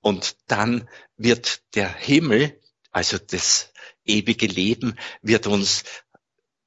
Und 0.00 0.36
dann 0.46 0.88
wird 1.16 1.62
der 1.74 1.92
Himmel, 1.94 2.60
also 2.90 3.18
das 3.18 3.72
ewige 4.04 4.46
Leben, 4.46 4.98
wird 5.20 5.46
uns 5.46 5.84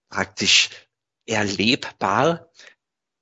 praktisch 0.10 0.70
erlebbar, 1.26 2.52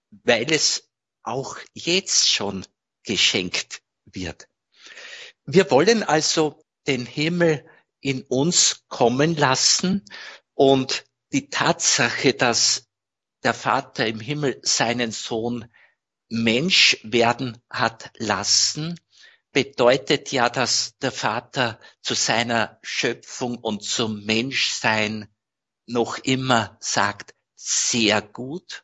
weil 0.10 0.52
es 0.52 0.90
auch 1.24 1.58
jetzt 1.74 2.30
schon 2.30 2.66
geschenkt 3.04 3.82
wird. 4.06 4.48
Wir 5.46 5.70
wollen 5.72 6.04
also 6.04 6.64
den 6.88 7.06
Himmel 7.06 7.66
in 8.00 8.24
uns 8.24 8.84
kommen 8.88 9.36
lassen 9.36 10.06
und 10.54 11.06
die 11.32 11.50
Tatsache, 11.50 12.34
dass 12.34 12.88
der 13.44 13.54
Vater 13.54 14.06
im 14.08 14.20
Himmel 14.20 14.60
seinen 14.64 15.12
Sohn 15.12 15.70
Mensch 16.30 16.98
werden 17.04 17.62
hat 17.70 18.12
lassen, 18.18 19.00
bedeutet 19.52 20.32
ja, 20.32 20.50
dass 20.50 20.98
der 21.00 21.12
Vater 21.12 21.80
zu 22.02 22.14
seiner 22.14 22.80
Schöpfung 22.82 23.58
und 23.58 23.84
zum 23.84 24.26
Menschsein 24.26 25.28
noch 25.86 26.18
immer 26.18 26.78
sagt, 26.80 27.36
sehr 27.66 28.22
gut. 28.22 28.84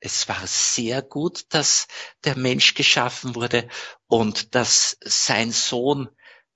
Es 0.00 0.28
war 0.28 0.44
sehr 0.46 1.02
gut, 1.02 1.46
dass 1.50 1.86
der 2.24 2.36
Mensch 2.36 2.74
geschaffen 2.74 3.34
wurde 3.36 3.68
und 4.08 4.54
dass 4.54 4.96
sein 5.02 5.52
Sohn 5.52 6.08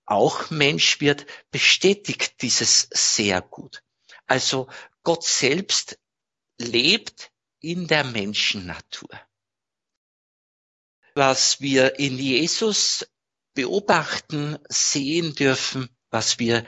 auch 0.07 0.51
Mensch 0.51 1.01
wird, 1.01 1.27
bestätigt 1.51 2.43
dieses 2.43 2.89
sehr 2.91 3.41
gut. 3.43 3.83
Also 4.27 4.69
Gott 5.03 5.25
selbst 5.25 5.99
lebt 6.59 7.31
in 7.61 7.87
der 7.87 8.05
Menschennatur. 8.05 9.11
Was 11.15 11.61
wir 11.61 11.99
in 11.99 12.19
Jesus 12.19 13.07
beobachten, 13.55 14.59
sehen 14.69 15.35
dürfen, 15.35 15.89
was 16.11 16.41
wir 16.41 16.67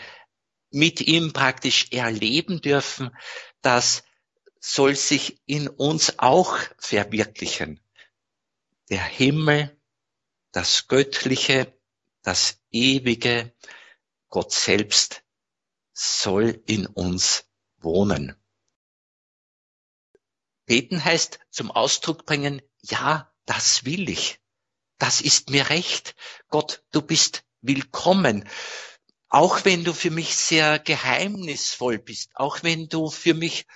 mit 0.71 1.01
ihm 1.01 1.33
praktisch 1.33 1.91
erleben 1.91 2.61
dürfen, 2.61 3.11
dass 3.61 4.06
soll 4.67 4.97
sich 4.97 5.41
in 5.47 5.69
uns 5.69 6.19
auch 6.19 6.59
verwirklichen. 6.77 7.81
Der 8.91 9.03
Himmel, 9.03 9.81
das 10.51 10.89
Göttliche, 10.89 11.73
das 12.23 12.59
Ewige, 12.73 13.55
Gott 14.29 14.53
selbst 14.53 15.23
soll 15.93 16.61
in 16.67 16.87
uns 16.87 17.45
wohnen. 17.79 18.35
Beten 20.65 21.05
heißt 21.05 21.39
zum 21.49 21.71
Ausdruck 21.71 22.27
bringen, 22.27 22.61
ja, 22.83 23.33
das 23.45 23.85
will 23.85 24.09
ich. 24.11 24.41
Das 24.99 25.21
ist 25.21 25.51
mir 25.51 25.71
recht. 25.71 26.17
Gott, 26.49 26.83
du 26.91 27.03
bist 27.03 27.45
willkommen. 27.61 28.49
Auch 29.29 29.65
wenn 29.65 29.85
du 29.85 29.93
für 29.93 30.11
mich 30.11 30.35
sehr 30.35 30.81
geheimnisvoll 30.81 31.99
bist, 31.99 32.35
auch 32.35 32.65
wenn 32.65 32.89
du 32.89 33.11
für 33.11 33.35
mich 33.35 33.67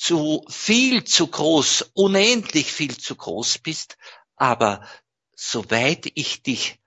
zu 0.00 0.46
viel 0.48 1.04
zu 1.04 1.26
groß, 1.26 1.90
unendlich 1.92 2.72
viel 2.72 2.96
zu 2.96 3.16
groß 3.16 3.58
bist, 3.58 3.98
aber 4.34 4.88
soweit 5.36 6.10
ich 6.14 6.42
dich 6.42 6.80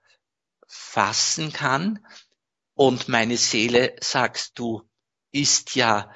fassen 0.66 1.54
kann 1.54 2.04
und 2.74 3.10
meine 3.10 3.38
Seele, 3.38 3.96
sagst 4.02 4.58
du, 4.58 4.90
ist 5.32 5.76
ja 5.76 6.12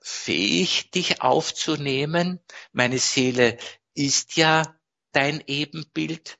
fähig, 0.00 0.92
dich 0.92 1.20
aufzunehmen, 1.20 2.38
meine 2.70 3.00
Seele 3.00 3.58
ist 3.94 4.36
ja 4.36 4.78
dein 5.10 5.42
Ebenbild, 5.48 6.38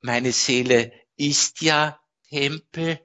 meine 0.00 0.30
Seele 0.30 0.92
ist 1.16 1.62
ja 1.62 2.00
Tempel 2.28 3.04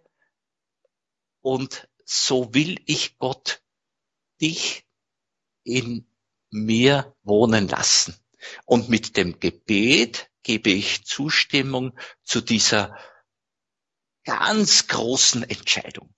und 1.42 1.90
so 2.06 2.54
will 2.54 2.80
ich 2.86 3.18
Gott 3.18 3.64
dich 4.40 4.86
in 5.64 6.13
mir 6.54 7.16
wohnen 7.24 7.68
lassen. 7.68 8.16
Und 8.66 8.90
mit 8.90 9.18
dem 9.18 9.40
Gebet 9.40 10.30
gebe 10.44 10.70
ich 10.70 11.06
Zustimmung 11.06 11.98
zu 12.24 12.42
dieser 12.42 12.98
ganz 14.26 14.88
großen 14.88 15.44
Entscheidung. 15.44 16.14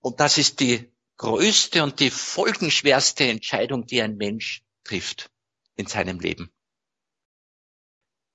Und 0.00 0.20
das 0.20 0.38
ist 0.38 0.60
die 0.60 0.92
größte 1.16 1.82
und 1.82 2.00
die 2.00 2.10
folgenschwerste 2.10 3.24
Entscheidung, 3.28 3.86
die 3.86 4.00
ein 4.00 4.16
Mensch 4.16 4.62
trifft 4.84 5.30
in 5.76 5.86
seinem 5.86 6.18
Leben. 6.18 6.50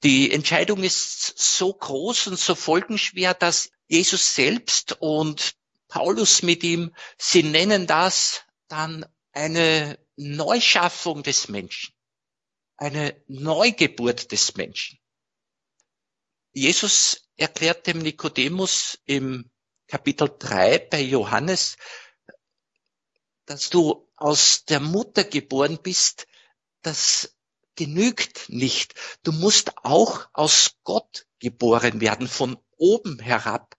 Die 0.04 0.32
Entscheidung 0.32 0.84
ist 0.84 1.40
so 1.40 1.74
groß 1.74 2.28
und 2.28 2.40
so 2.40 2.54
folgenschwer, 2.54 3.34
dass 3.34 3.72
Jesus 3.88 4.36
selbst 4.36 4.98
und 5.00 5.56
Paulus 5.88 6.44
mit 6.44 6.64
ihm, 6.64 6.94
sie 7.18 7.42
nennen 7.42 7.88
das 7.88 8.44
dann 8.68 9.06
eine 9.32 9.98
Neuschaffung 10.18 11.24
des 11.24 11.50
Menschen, 11.50 11.94
eine 12.78 13.22
Neugeburt 13.28 14.32
des 14.32 14.56
Menschen. 14.56 15.00
Jesus 16.54 17.30
erklärt 17.36 17.88
dem 17.88 18.00
Nikodemus 18.00 18.98
im 19.06 19.52
Kapitel 19.88 20.34
3 20.40 20.80
bei 20.80 21.02
Johannes, 21.02 21.78
dass 23.46 23.70
du 23.70 24.10
aus 24.16 24.66
der 24.66 24.80
Mutter 24.80 25.24
geboren 25.24 25.80
bist, 25.82 26.28
das 26.82 27.36
genügt 27.76 28.50
nicht. 28.50 28.96
Du 29.24 29.32
musst 29.32 29.78
auch 29.84 30.28
aus 30.34 30.78
Gott 30.84 31.28
geboren 31.40 32.00
werden, 32.02 32.28
von 32.28 32.58
oben 32.78 33.20
herab. 33.20 33.76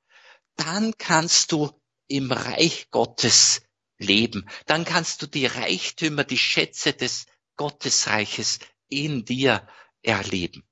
Dann 0.56 0.96
kannst 0.98 1.52
du 1.52 1.70
im 2.06 2.30
Reich 2.30 2.90
Gottes 2.90 3.62
leben. 3.98 4.48
Dann 4.66 4.84
kannst 4.84 5.22
du 5.22 5.26
die 5.26 5.46
Reichtümer, 5.46 6.24
die 6.24 6.38
Schätze 6.38 6.92
des 6.92 7.26
Gottesreiches 7.56 8.58
in 8.88 9.24
dir 9.24 9.66
erleben. 10.02 10.64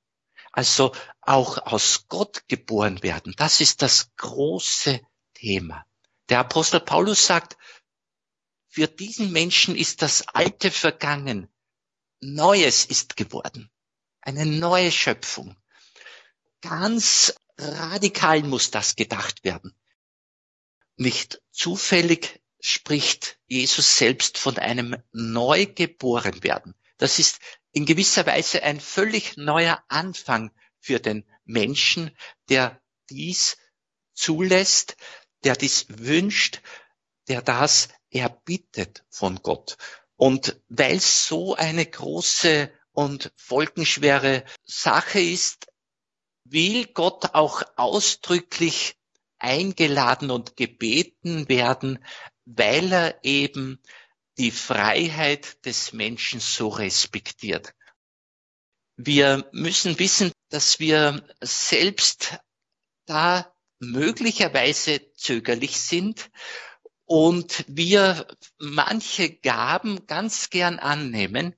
Also 0.52 0.94
auch 1.20 1.58
aus 1.58 2.06
Gott 2.08 2.46
geboren 2.48 3.02
werden. 3.02 3.34
Das 3.36 3.60
ist 3.60 3.82
das 3.82 4.14
große 4.16 5.00
Thema. 5.34 5.84
Der 6.28 6.40
Apostel 6.40 6.80
Paulus 6.80 7.26
sagt, 7.26 7.56
für 8.68 8.86
diesen 8.88 9.32
Menschen 9.32 9.76
ist 9.76 10.02
das 10.02 10.28
Alte 10.28 10.70
vergangen. 10.70 11.48
Neues 12.20 12.84
ist 12.84 13.16
geworden. 13.16 13.70
Eine 14.20 14.46
neue 14.46 14.90
Schöpfung. 14.90 15.56
Ganz 16.60 17.34
radikal 17.58 18.42
muss 18.42 18.70
das 18.70 18.96
gedacht 18.96 19.44
werden. 19.44 19.74
Nicht 20.96 21.42
zufällig 21.50 22.40
spricht 22.66 23.38
Jesus 23.46 23.98
selbst 23.98 24.38
von 24.38 24.56
einem 24.56 24.96
Neugeborenwerden. 25.12 26.74
Das 26.96 27.18
ist 27.18 27.40
in 27.72 27.84
gewisser 27.84 28.24
Weise 28.24 28.62
ein 28.62 28.80
völlig 28.80 29.36
neuer 29.36 29.84
Anfang 29.88 30.50
für 30.80 30.98
den 30.98 31.26
Menschen, 31.44 32.16
der 32.48 32.80
dies 33.10 33.58
zulässt, 34.14 34.96
der 35.44 35.56
dies 35.56 35.84
wünscht, 35.90 36.62
der 37.28 37.42
das 37.42 37.88
erbittet 38.10 39.04
von 39.10 39.42
Gott. 39.42 39.76
Und 40.16 40.58
weil 40.68 40.96
es 40.96 41.26
so 41.26 41.54
eine 41.54 41.84
große 41.84 42.72
und 42.92 43.30
folgenschwere 43.36 44.42
Sache 44.64 45.20
ist, 45.20 45.66
will 46.44 46.86
Gott 46.86 47.34
auch 47.34 47.62
ausdrücklich 47.76 48.96
eingeladen 49.38 50.30
und 50.30 50.56
gebeten 50.56 51.48
werden, 51.50 52.02
weil 52.44 52.92
er 52.92 53.24
eben 53.24 53.80
die 54.38 54.50
Freiheit 54.50 55.64
des 55.64 55.92
Menschen 55.92 56.40
so 56.40 56.68
respektiert. 56.68 57.74
Wir 58.96 59.48
müssen 59.52 59.98
wissen, 59.98 60.32
dass 60.50 60.78
wir 60.78 61.26
selbst 61.40 62.38
da 63.06 63.52
möglicherweise 63.80 65.12
zögerlich 65.14 65.80
sind 65.80 66.30
und 67.04 67.64
wir 67.68 68.26
manche 68.58 69.30
Gaben 69.30 70.06
ganz 70.06 70.50
gern 70.50 70.78
annehmen, 70.78 71.54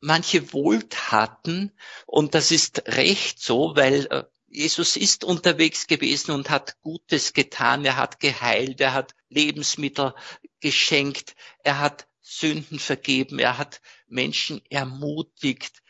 manche 0.00 0.52
Wohltaten, 0.52 1.72
und 2.06 2.34
das 2.34 2.50
ist 2.50 2.86
recht 2.86 3.40
so, 3.40 3.76
weil 3.76 4.06
äh, 4.10 4.24
Jesus 4.48 4.96
ist 4.96 5.22
unterwegs 5.22 5.86
gewesen 5.86 6.32
und 6.32 6.50
hat 6.50 6.80
Gutes 6.80 7.34
getan, 7.34 7.84
er 7.84 7.96
hat 7.96 8.18
geheilt, 8.18 8.80
er 8.80 8.94
hat 8.94 9.14
Lebensmittel 9.30 10.14
geschenkt, 10.60 11.34
er 11.64 11.78
hat 11.78 12.08
Sünden 12.20 12.78
vergeben, 12.78 13.38
er 13.38 13.58
hat 13.58 13.80
Menschen 14.06 14.64
ermutigt 14.70 15.82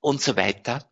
und 0.00 0.20
so 0.20 0.36
weiter. 0.36 0.90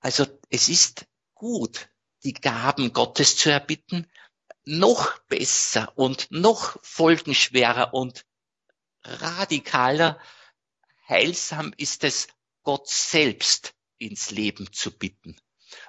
Also 0.00 0.26
es 0.48 0.68
ist 0.68 1.06
gut, 1.34 1.90
die 2.22 2.34
Gaben 2.34 2.92
Gottes 2.92 3.36
zu 3.36 3.50
erbitten, 3.50 4.06
noch 4.64 5.18
besser 5.24 5.92
und 5.96 6.30
noch 6.30 6.78
folgenschwerer 6.82 7.94
und 7.94 8.24
radikaler, 9.02 10.20
heilsam 11.08 11.72
ist 11.76 12.04
es, 12.04 12.28
Gott 12.62 12.88
selbst 12.88 13.74
ins 13.96 14.30
Leben 14.30 14.72
zu 14.72 14.96
bitten. 14.96 15.40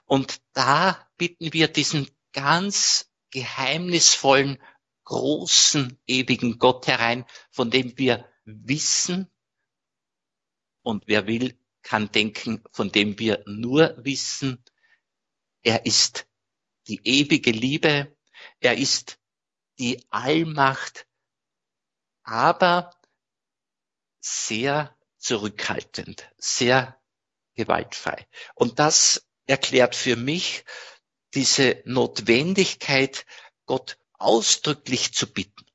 Und 0.06 0.42
da 0.54 1.10
bitten 1.18 1.52
wir 1.52 1.68
diesen 1.68 2.10
ganz 2.32 3.09
geheimnisvollen, 3.32 4.62
großen, 5.04 6.00
ewigen 6.08 6.60
Gott 6.60 6.88
herein, 6.88 7.26
von 7.52 7.72
dem 7.72 7.98
wir 7.98 8.30
wissen, 8.46 9.30
und 10.82 11.04
wer 11.08 11.28
will, 11.28 11.58
kann 11.82 12.12
denken, 12.12 12.64
von 12.72 12.92
dem 12.92 13.20
wir 13.20 13.44
nur 13.46 13.96
wissen, 14.04 14.64
er 15.62 15.86
ist 15.86 16.28
die 16.88 17.02
ewige 17.04 17.52
Liebe, 17.52 18.16
er 18.60 18.78
ist 18.78 19.20
die 19.78 20.06
Allmacht, 20.10 21.08
aber 22.24 22.92
sehr 24.20 24.96
zurückhaltend, 25.18 26.30
sehr 26.38 27.00
gewaltfrei. 27.56 28.28
Und 28.56 28.80
das 28.80 29.28
erklärt 29.46 29.96
für 29.96 30.16
mich 30.16 30.66
diese 31.34 31.82
Notwendigkeit, 31.86 33.26
Gott 33.66 33.98
ausdrücklich 34.14 35.14
zu 35.14 35.32
bitten. 35.32 35.66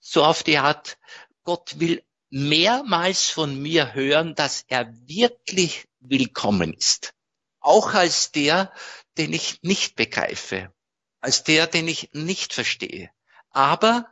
So 0.00 0.24
auf 0.24 0.42
die 0.42 0.58
Art, 0.58 0.98
Gott 1.44 1.78
will 1.80 2.04
mehrmals 2.30 3.30
von 3.30 3.60
mir 3.60 3.94
hören, 3.94 4.34
dass 4.34 4.64
er 4.68 4.92
wirklich 5.06 5.86
willkommen 6.00 6.74
ist. 6.74 7.14
Auch 7.60 7.94
als 7.94 8.32
der, 8.32 8.72
den 9.16 9.32
ich 9.32 9.62
nicht 9.62 9.96
begreife, 9.96 10.72
als 11.20 11.44
der, 11.44 11.66
den 11.66 11.88
ich 11.88 12.10
nicht 12.12 12.52
verstehe, 12.52 13.10
aber 13.50 14.06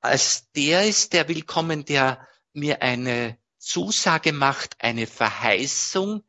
als 0.00 0.50
der 0.52 0.86
ist, 0.86 1.12
der 1.12 1.28
willkommen, 1.28 1.84
der 1.84 2.28
mir 2.52 2.82
eine 2.82 3.38
Zusage 3.58 4.32
macht, 4.32 4.76
eine 4.80 5.06
Verheißung, 5.06 6.22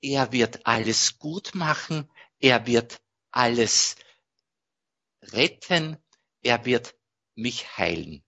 er 0.00 0.32
wird 0.32 0.66
alles 0.66 1.18
gut 1.18 1.54
machen, 1.54 2.10
er 2.40 2.66
wird 2.66 3.00
alles 3.30 3.96
retten, 5.22 5.96
er 6.42 6.64
wird 6.64 6.94
mich 7.34 7.76
heilen. 7.76 8.24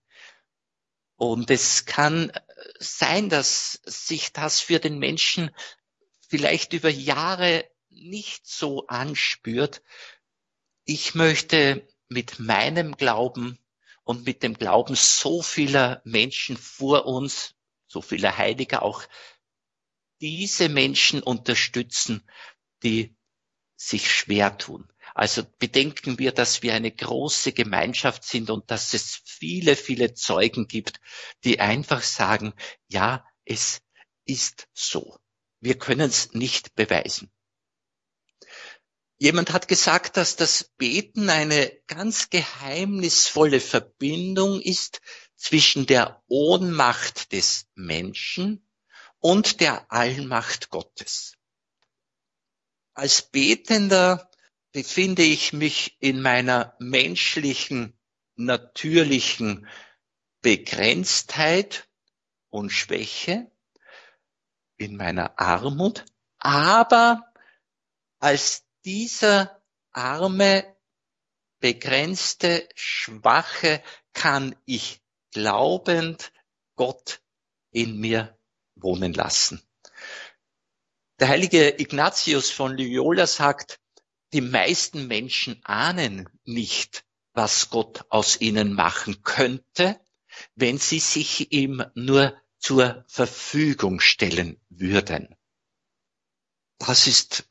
Und 1.17 1.51
es 1.51 1.85
kann 1.85 2.33
sein, 2.79 3.29
dass 3.29 3.81
sich 3.85 4.33
das 4.33 4.61
für 4.61 4.79
den 4.79 4.99
Menschen 4.99 5.51
vielleicht 6.29 6.73
über 6.73 6.89
Jahre 6.89 7.69
nicht 7.91 8.47
so 8.47 8.87
anspürt, 8.87 9.83
ich 10.85 11.15
möchte 11.15 11.87
mit 12.09 12.41
meinem 12.41 12.97
Glauben 12.97 13.59
und 14.05 14.27
mit 14.27 14.43
dem 14.43 14.55
Glauben 14.55 14.97
so 14.97 15.43
vieler 15.43 16.03
Menschen 16.05 16.57
vor 16.57 17.07
uns, 17.07 17.55
so 17.87 18.03
vieler 18.03 18.37
Heiliger 18.37 18.83
auch, 18.83 19.05
diese 20.21 20.69
Menschen 20.69 21.23
unterstützen, 21.23 22.29
die 22.83 23.17
sich 23.77 24.11
schwer 24.11 24.59
tun. 24.59 24.89
Also 25.15 25.45
bedenken 25.59 26.19
wir, 26.19 26.33
dass 26.33 26.63
wir 26.63 26.75
eine 26.75 26.91
große 26.91 27.53
Gemeinschaft 27.53 28.25
sind 28.25 28.51
und 28.51 28.71
dass 28.71 28.95
es 28.95 29.21
viele, 29.25 29.77
viele 29.77 30.15
Zeugen 30.15 30.69
gibt, 30.69 31.01
die 31.45 31.61
einfach 31.61 32.03
sagen, 32.03 32.55
ja, 32.89 33.27
es 33.45 33.83
ist 34.25 34.69
so. 34.73 35.19
Wir 35.61 35.79
können 35.79 36.09
es 36.09 36.33
nicht 36.33 36.75
beweisen. 36.75 37.31
Jemand 39.19 39.53
hat 39.53 39.69
gesagt, 39.69 40.17
dass 40.17 40.35
das 40.35 40.65
Beten 40.79 41.31
eine 41.31 41.71
ganz 41.87 42.31
geheimnisvolle 42.31 43.61
Verbindung 43.61 44.61
ist 44.61 45.01
zwischen 45.37 45.87
der 45.87 46.23
Ohnmacht 46.27 47.33
des 47.33 47.69
Menschen 47.77 48.67
und 49.19 49.61
der 49.61 49.93
Allmacht 49.93 50.71
Gottes. 50.71 51.37
Als 52.95 53.23
Betender 53.23 54.31
befinde 54.73 55.23
ich 55.23 55.53
mich 55.53 55.97
in 56.01 56.21
meiner 56.21 56.77
menschlichen, 56.79 57.99
natürlichen 58.37 59.67
Begrenztheit 60.41 61.89
und 62.51 62.71
Schwäche, 62.71 63.51
in 64.77 64.97
meiner 64.97 65.39
Armut, 65.39 66.05
aber 66.39 67.33
als 68.19 68.65
dieser 68.85 69.63
arme, 69.93 70.77
begrenzte, 71.61 72.69
schwache 72.75 73.83
kann 74.13 74.57
ich 74.65 75.01
glaubend 75.31 76.33
Gott 76.75 77.23
in 77.71 77.99
mir 77.99 78.37
wohnen 78.75 79.15
lassen. 79.15 79.63
Der 81.23 81.29
heilige 81.29 81.81
Ignatius 81.81 82.51
von 82.51 82.77
Loyola 82.77 83.29
sagt, 83.29 83.79
die 84.33 84.41
meisten 84.41 85.07
Menschen 85.07 85.61
ahnen 85.63 86.29
nicht, 86.43 87.05
was 87.33 87.71
Gott 87.71 88.05
aus 88.09 88.41
ihnen 88.41 88.73
machen 88.73 89.23
könnte, 89.23 90.01
wenn 90.57 90.79
sie 90.79 90.99
sich 90.99 91.53
ihm 91.53 91.85
nur 91.95 92.37
zur 92.59 93.05
Verfügung 93.07 94.01
stellen 94.01 94.61
würden. 94.69 95.37
Das 96.81 97.07
ist 97.07 97.47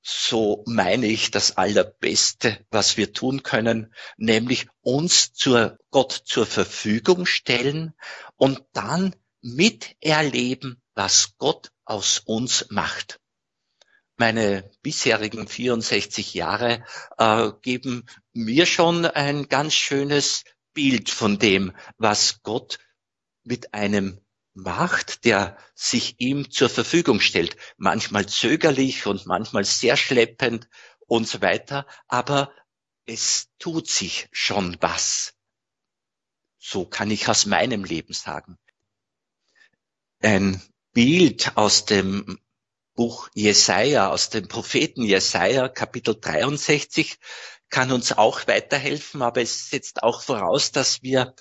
so 0.00 0.64
meine 0.66 1.06
ich 1.06 1.30
das 1.30 1.58
Allerbeste, 1.58 2.64
was 2.70 2.96
wir 2.96 3.12
tun 3.12 3.42
können, 3.42 3.92
nämlich 4.16 4.68
uns 4.80 5.34
zur 5.34 5.76
Gott 5.90 6.12
zur 6.12 6.46
Verfügung 6.46 7.26
stellen 7.26 7.92
und 8.36 8.64
dann 8.72 9.14
miterleben, 9.42 10.81
was 10.94 11.36
Gott 11.38 11.70
aus 11.84 12.18
uns 12.18 12.66
macht. 12.70 13.20
Meine 14.16 14.70
bisherigen 14.82 15.48
64 15.48 16.34
Jahre 16.34 16.84
äh, 17.18 17.50
geben 17.62 18.06
mir 18.32 18.66
schon 18.66 19.06
ein 19.06 19.48
ganz 19.48 19.74
schönes 19.74 20.44
Bild 20.74 21.10
von 21.10 21.38
dem, 21.38 21.72
was 21.96 22.42
Gott 22.42 22.78
mit 23.42 23.74
einem 23.74 24.20
macht, 24.54 25.24
der 25.24 25.56
sich 25.74 26.16
ihm 26.18 26.50
zur 26.50 26.68
Verfügung 26.68 27.20
stellt. 27.20 27.56
Manchmal 27.76 28.26
zögerlich 28.26 29.06
und 29.06 29.26
manchmal 29.26 29.64
sehr 29.64 29.96
schleppend 29.96 30.68
und 31.06 31.26
so 31.26 31.40
weiter. 31.40 31.86
Aber 32.06 32.52
es 33.06 33.48
tut 33.58 33.88
sich 33.88 34.28
schon 34.30 34.76
was. 34.80 35.34
So 36.58 36.86
kann 36.86 37.10
ich 37.10 37.28
aus 37.28 37.46
meinem 37.46 37.84
Leben 37.84 38.12
sagen. 38.12 38.58
Ein 40.20 40.62
Bild 40.92 41.56
aus 41.56 41.86
dem 41.86 42.38
Buch 42.94 43.30
Jesaja, 43.34 44.10
aus 44.10 44.28
dem 44.28 44.48
Propheten 44.48 45.02
Jesaja, 45.02 45.68
Kapitel 45.68 46.14
63, 46.20 47.18
kann 47.70 47.90
uns 47.92 48.12
auch 48.12 48.46
weiterhelfen, 48.46 49.22
aber 49.22 49.40
es 49.40 49.70
setzt 49.70 50.02
auch 50.02 50.20
voraus, 50.20 50.72
dass 50.72 51.02
wir 51.02 51.34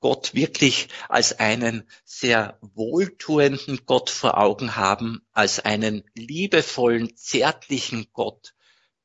Gott 0.00 0.34
wirklich 0.34 0.88
als 1.08 1.38
einen 1.38 1.88
sehr 2.04 2.58
wohltuenden 2.60 3.86
Gott 3.86 4.10
vor 4.10 4.36
Augen 4.36 4.76
haben, 4.76 5.26
als 5.32 5.60
einen 5.60 6.04
liebevollen, 6.14 7.16
zärtlichen 7.16 8.08
Gott, 8.12 8.54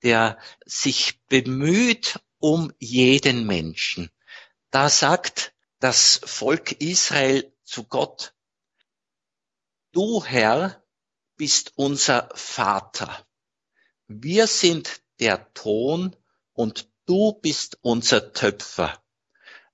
der 0.04 0.38
sich 0.66 1.22
bemüht 1.30 2.20
um 2.38 2.74
jeden 2.78 3.48
Menschen. 3.48 4.10
Da 4.70 4.90
sagt 4.90 5.54
das 5.80 6.20
Volk 6.26 6.74
Israel 6.82 7.54
zu 7.64 7.86
Gott, 7.86 8.34
du 9.94 10.24
Herr 10.26 10.84
bist 11.38 11.72
unser 11.76 12.30
Vater. 12.36 13.26
Wir 14.08 14.48
sind 14.48 15.02
der 15.20 15.54
Ton 15.54 16.16
und 16.52 16.90
du 17.06 17.34
bist 17.34 17.78
unser 17.82 18.34
Töpfer. 18.34 19.02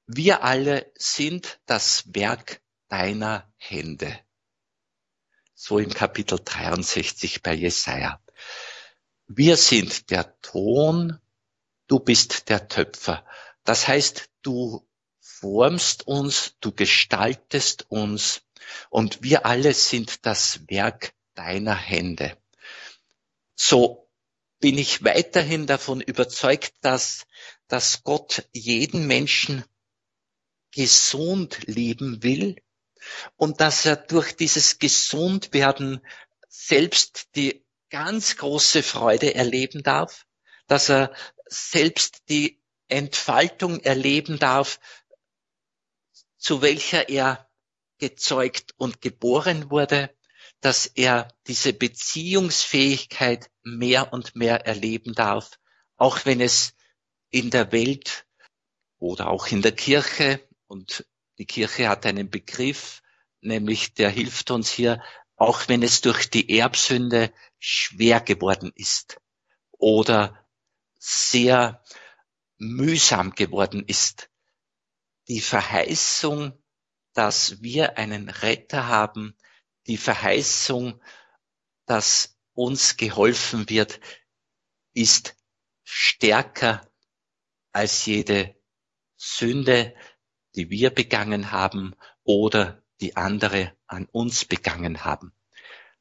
Wir 0.06 0.44
alle 0.44 0.92
sind 0.96 1.60
das 1.66 2.04
Werk 2.14 2.62
deiner 2.88 3.52
Hände. 3.58 4.20
So 5.56 5.80
im 5.80 5.94
Kapitel 5.94 6.40
63 6.44 7.42
bei 7.42 7.54
Jesaja. 7.54 8.22
Wir 9.28 9.58
sind 9.58 10.10
der 10.10 10.40
Ton, 10.42 11.20
du 11.88 12.00
bist 12.00 12.50
der 12.50 12.68
Töpfer. 12.68 13.26
Das 13.64 13.88
heißt, 13.88 14.30
du 14.42 14.89
formst 15.30 16.08
uns, 16.08 16.56
du 16.60 16.72
gestaltest 16.72 17.86
uns 17.90 18.42
und 18.90 19.24
wir 19.24 19.46
alle 19.46 19.74
sind 19.74 20.26
das 20.26 20.62
Werk 20.68 21.14
deiner 21.36 21.76
Hände. 21.76 22.38
So 23.56 24.10
bin 24.60 24.78
ich 24.78 25.04
weiterhin 25.04 25.68
davon 25.68 26.02
überzeugt, 26.02 26.74
dass, 26.82 27.26
dass 27.68 28.04
Gott 28.04 28.48
jeden 28.52 29.08
Menschen 29.08 29.64
gesund 30.72 31.60
leben 31.68 32.24
will 32.24 32.62
und 33.38 33.62
dass 33.62 33.86
er 33.86 33.96
durch 33.96 34.36
dieses 34.36 34.80
Gesundwerden 34.80 36.06
selbst 36.48 37.30
die 37.36 37.64
ganz 37.90 38.38
große 38.38 38.84
Freude 38.84 39.36
erleben 39.36 39.84
darf, 39.84 40.26
dass 40.68 40.90
er 40.90 41.14
selbst 41.48 42.24
die 42.30 42.60
Entfaltung 42.88 43.80
erleben 43.82 44.40
darf, 44.40 44.80
zu 46.40 46.62
welcher 46.62 47.10
er 47.10 47.48
gezeugt 48.00 48.74
und 48.78 49.02
geboren 49.02 49.70
wurde, 49.70 50.10
dass 50.62 50.88
er 50.88 51.28
diese 51.48 51.74
Beziehungsfähigkeit 51.74 53.50
mehr 53.62 54.12
und 54.14 54.36
mehr 54.36 54.66
erleben 54.66 55.14
darf, 55.14 55.60
auch 55.96 56.26
wenn 56.26 56.42
es 56.42 56.74
in 57.30 57.50
der 57.50 57.72
Welt 57.72 58.26
oder 58.98 59.30
auch 59.30 59.48
in 59.48 59.62
der 59.62 59.74
Kirche 59.74 60.42
und 60.68 61.06
die 61.38 61.46
Kirche 61.46 61.88
hat 61.88 62.06
einen 62.06 62.30
Begriff, 62.30 63.02
nämlich 63.42 63.94
der 63.94 64.10
hilft 64.10 64.52
uns 64.52 64.72
hier, 64.72 65.02
auch 65.36 65.68
wenn 65.68 65.84
es 65.84 66.02
durch 66.02 66.30
die 66.30 66.58
Erbsünde 66.58 67.32
schwer 67.60 68.20
geworden 68.20 68.72
ist 68.76 69.22
oder 69.72 70.46
sehr 70.98 71.84
mühsam 72.58 73.32
geworden 73.32 73.84
ist. 73.88 74.30
Die 75.30 75.42
Verheißung, 75.42 76.54
dass 77.14 77.62
wir 77.62 77.98
einen 77.98 78.30
Retter 78.30 78.88
haben, 78.88 79.38
die 79.86 79.98
Verheißung, 79.98 81.02
dass 81.86 82.40
uns 82.54 82.98
geholfen 82.98 83.70
wird, 83.70 84.00
ist 84.94 85.36
stärker 85.84 86.82
als 87.72 88.06
jede 88.06 88.56
Sünde, 89.18 89.96
die 90.56 90.70
wir 90.70 90.90
begangen 90.90 91.52
haben 91.52 91.96
oder 92.24 92.84
die 93.00 93.16
andere 93.16 93.76
an 93.88 94.06
uns 94.12 94.46
begangen 94.46 95.06
haben. 95.06 95.34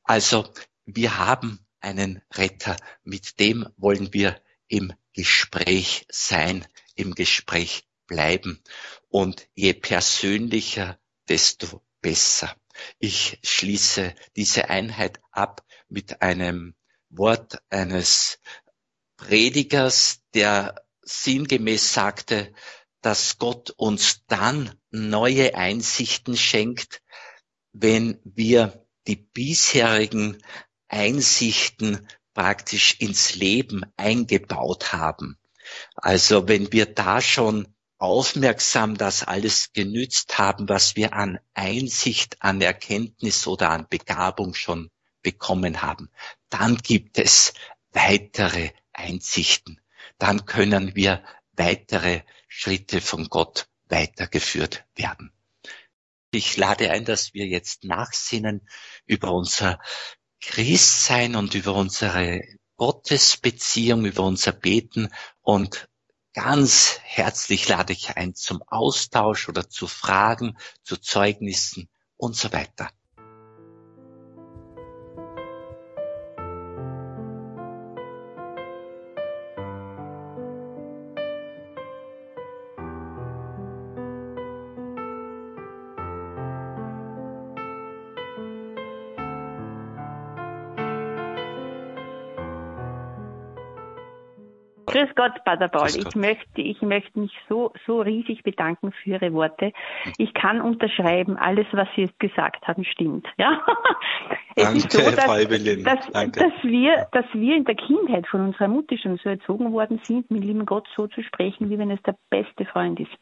Also 0.04 0.52
wir 0.84 1.18
haben 1.18 1.66
einen 1.80 2.22
Retter, 2.32 2.76
mit 3.02 3.40
dem 3.40 3.68
wollen 3.76 4.12
wir 4.12 4.42
im 4.68 4.92
Gespräch 5.12 6.06
sein, 6.10 6.66
im 6.94 7.14
Gespräch 7.14 7.87
bleiben. 8.08 8.60
Und 9.08 9.46
je 9.54 9.74
persönlicher, 9.74 10.98
desto 11.28 11.84
besser. 12.00 12.56
Ich 12.98 13.38
schließe 13.44 14.14
diese 14.34 14.68
Einheit 14.68 15.20
ab 15.30 15.64
mit 15.88 16.22
einem 16.22 16.74
Wort 17.10 17.62
eines 17.70 18.40
Predigers, 19.16 20.22
der 20.34 20.84
sinngemäß 21.02 21.92
sagte, 21.92 22.52
dass 23.00 23.38
Gott 23.38 23.70
uns 23.70 24.24
dann 24.26 24.74
neue 24.90 25.54
Einsichten 25.54 26.36
schenkt, 26.36 27.02
wenn 27.72 28.20
wir 28.24 28.84
die 29.06 29.16
bisherigen 29.16 30.42
Einsichten 30.88 32.08
praktisch 32.34 32.96
ins 33.00 33.34
Leben 33.34 33.82
eingebaut 33.96 34.92
haben. 34.92 35.38
Also 35.96 36.48
wenn 36.48 36.72
wir 36.72 36.86
da 36.86 37.20
schon 37.20 37.74
aufmerksam 37.98 38.96
das 38.96 39.24
alles 39.24 39.72
genützt 39.72 40.38
haben, 40.38 40.68
was 40.68 40.96
wir 40.96 41.12
an 41.12 41.38
Einsicht, 41.54 42.36
an 42.40 42.60
Erkenntnis 42.60 43.46
oder 43.46 43.70
an 43.70 43.86
Begabung 43.88 44.54
schon 44.54 44.90
bekommen 45.22 45.82
haben, 45.82 46.10
dann 46.48 46.76
gibt 46.76 47.18
es 47.18 47.52
weitere 47.92 48.70
Einsichten. 48.92 49.80
Dann 50.18 50.46
können 50.46 50.94
wir 50.94 51.22
weitere 51.52 52.22
Schritte 52.46 53.00
von 53.00 53.28
Gott 53.28 53.68
weitergeführt 53.88 54.84
werden. 54.94 55.32
Ich 56.30 56.56
lade 56.56 56.90
ein, 56.90 57.04
dass 57.04 57.34
wir 57.34 57.46
jetzt 57.46 57.84
nachsinnen 57.84 58.68
über 59.06 59.32
unser 59.32 59.80
Christsein 60.40 61.36
und 61.36 61.54
über 61.54 61.74
unsere 61.74 62.42
Gottesbeziehung, 62.76 64.04
über 64.04 64.22
unser 64.22 64.52
Beten 64.52 65.08
und 65.40 65.87
ganz 66.38 67.00
herzlich 67.02 67.68
lade 67.68 67.92
ich 67.92 68.16
ein 68.16 68.32
zum 68.32 68.62
Austausch 68.68 69.48
oder 69.48 69.68
zu 69.68 69.88
Fragen, 69.88 70.56
zu 70.84 70.96
Zeugnissen 70.96 71.88
und 72.16 72.36
so 72.36 72.52
weiter. 72.52 72.90
Grüß 94.98 95.14
Gott, 95.14 95.44
Pater 95.44 95.68
Paul. 95.68 95.86
Ich 95.86 96.16
möchte, 96.16 96.60
ich 96.60 96.82
möchte 96.82 97.20
mich 97.20 97.30
so, 97.48 97.72
so 97.86 98.00
riesig 98.00 98.42
bedanken 98.42 98.90
für 98.90 99.10
Ihre 99.10 99.32
Worte. 99.32 99.72
Ich 100.16 100.34
kann 100.34 100.60
unterschreiben, 100.60 101.36
alles, 101.36 101.66
was 101.70 101.86
Sie 101.94 102.02
jetzt 102.02 102.18
gesagt 102.18 102.66
haben, 102.66 102.84
stimmt. 102.84 103.26
Ja? 103.38 103.64
Es 104.56 104.64
Danke, 104.64 104.78
ist 104.78 104.92
so, 104.92 104.98
dass, 104.98 105.24
Frau 105.24 105.36
Evelyn. 105.36 105.84
Dass, 105.84 106.10
Danke. 106.10 106.40
dass, 106.40 106.64
wir, 106.64 107.06
dass 107.12 107.24
wir 107.32 107.56
in 107.56 107.64
der 107.64 107.76
Kindheit 107.76 108.26
von 108.26 108.40
unserer 108.40 108.66
Mutter 108.66 108.98
schon 108.98 109.16
so 109.22 109.28
erzogen 109.28 109.72
worden 109.72 110.00
sind, 110.02 110.28
mit 110.32 110.42
lieben 110.44 110.66
Gott 110.66 110.88
so 110.96 111.06
zu 111.06 111.22
sprechen, 111.22 111.70
wie 111.70 111.78
wenn 111.78 111.92
es 111.92 112.02
der 112.02 112.16
beste 112.30 112.64
Freund 112.64 112.98
ist. 112.98 113.12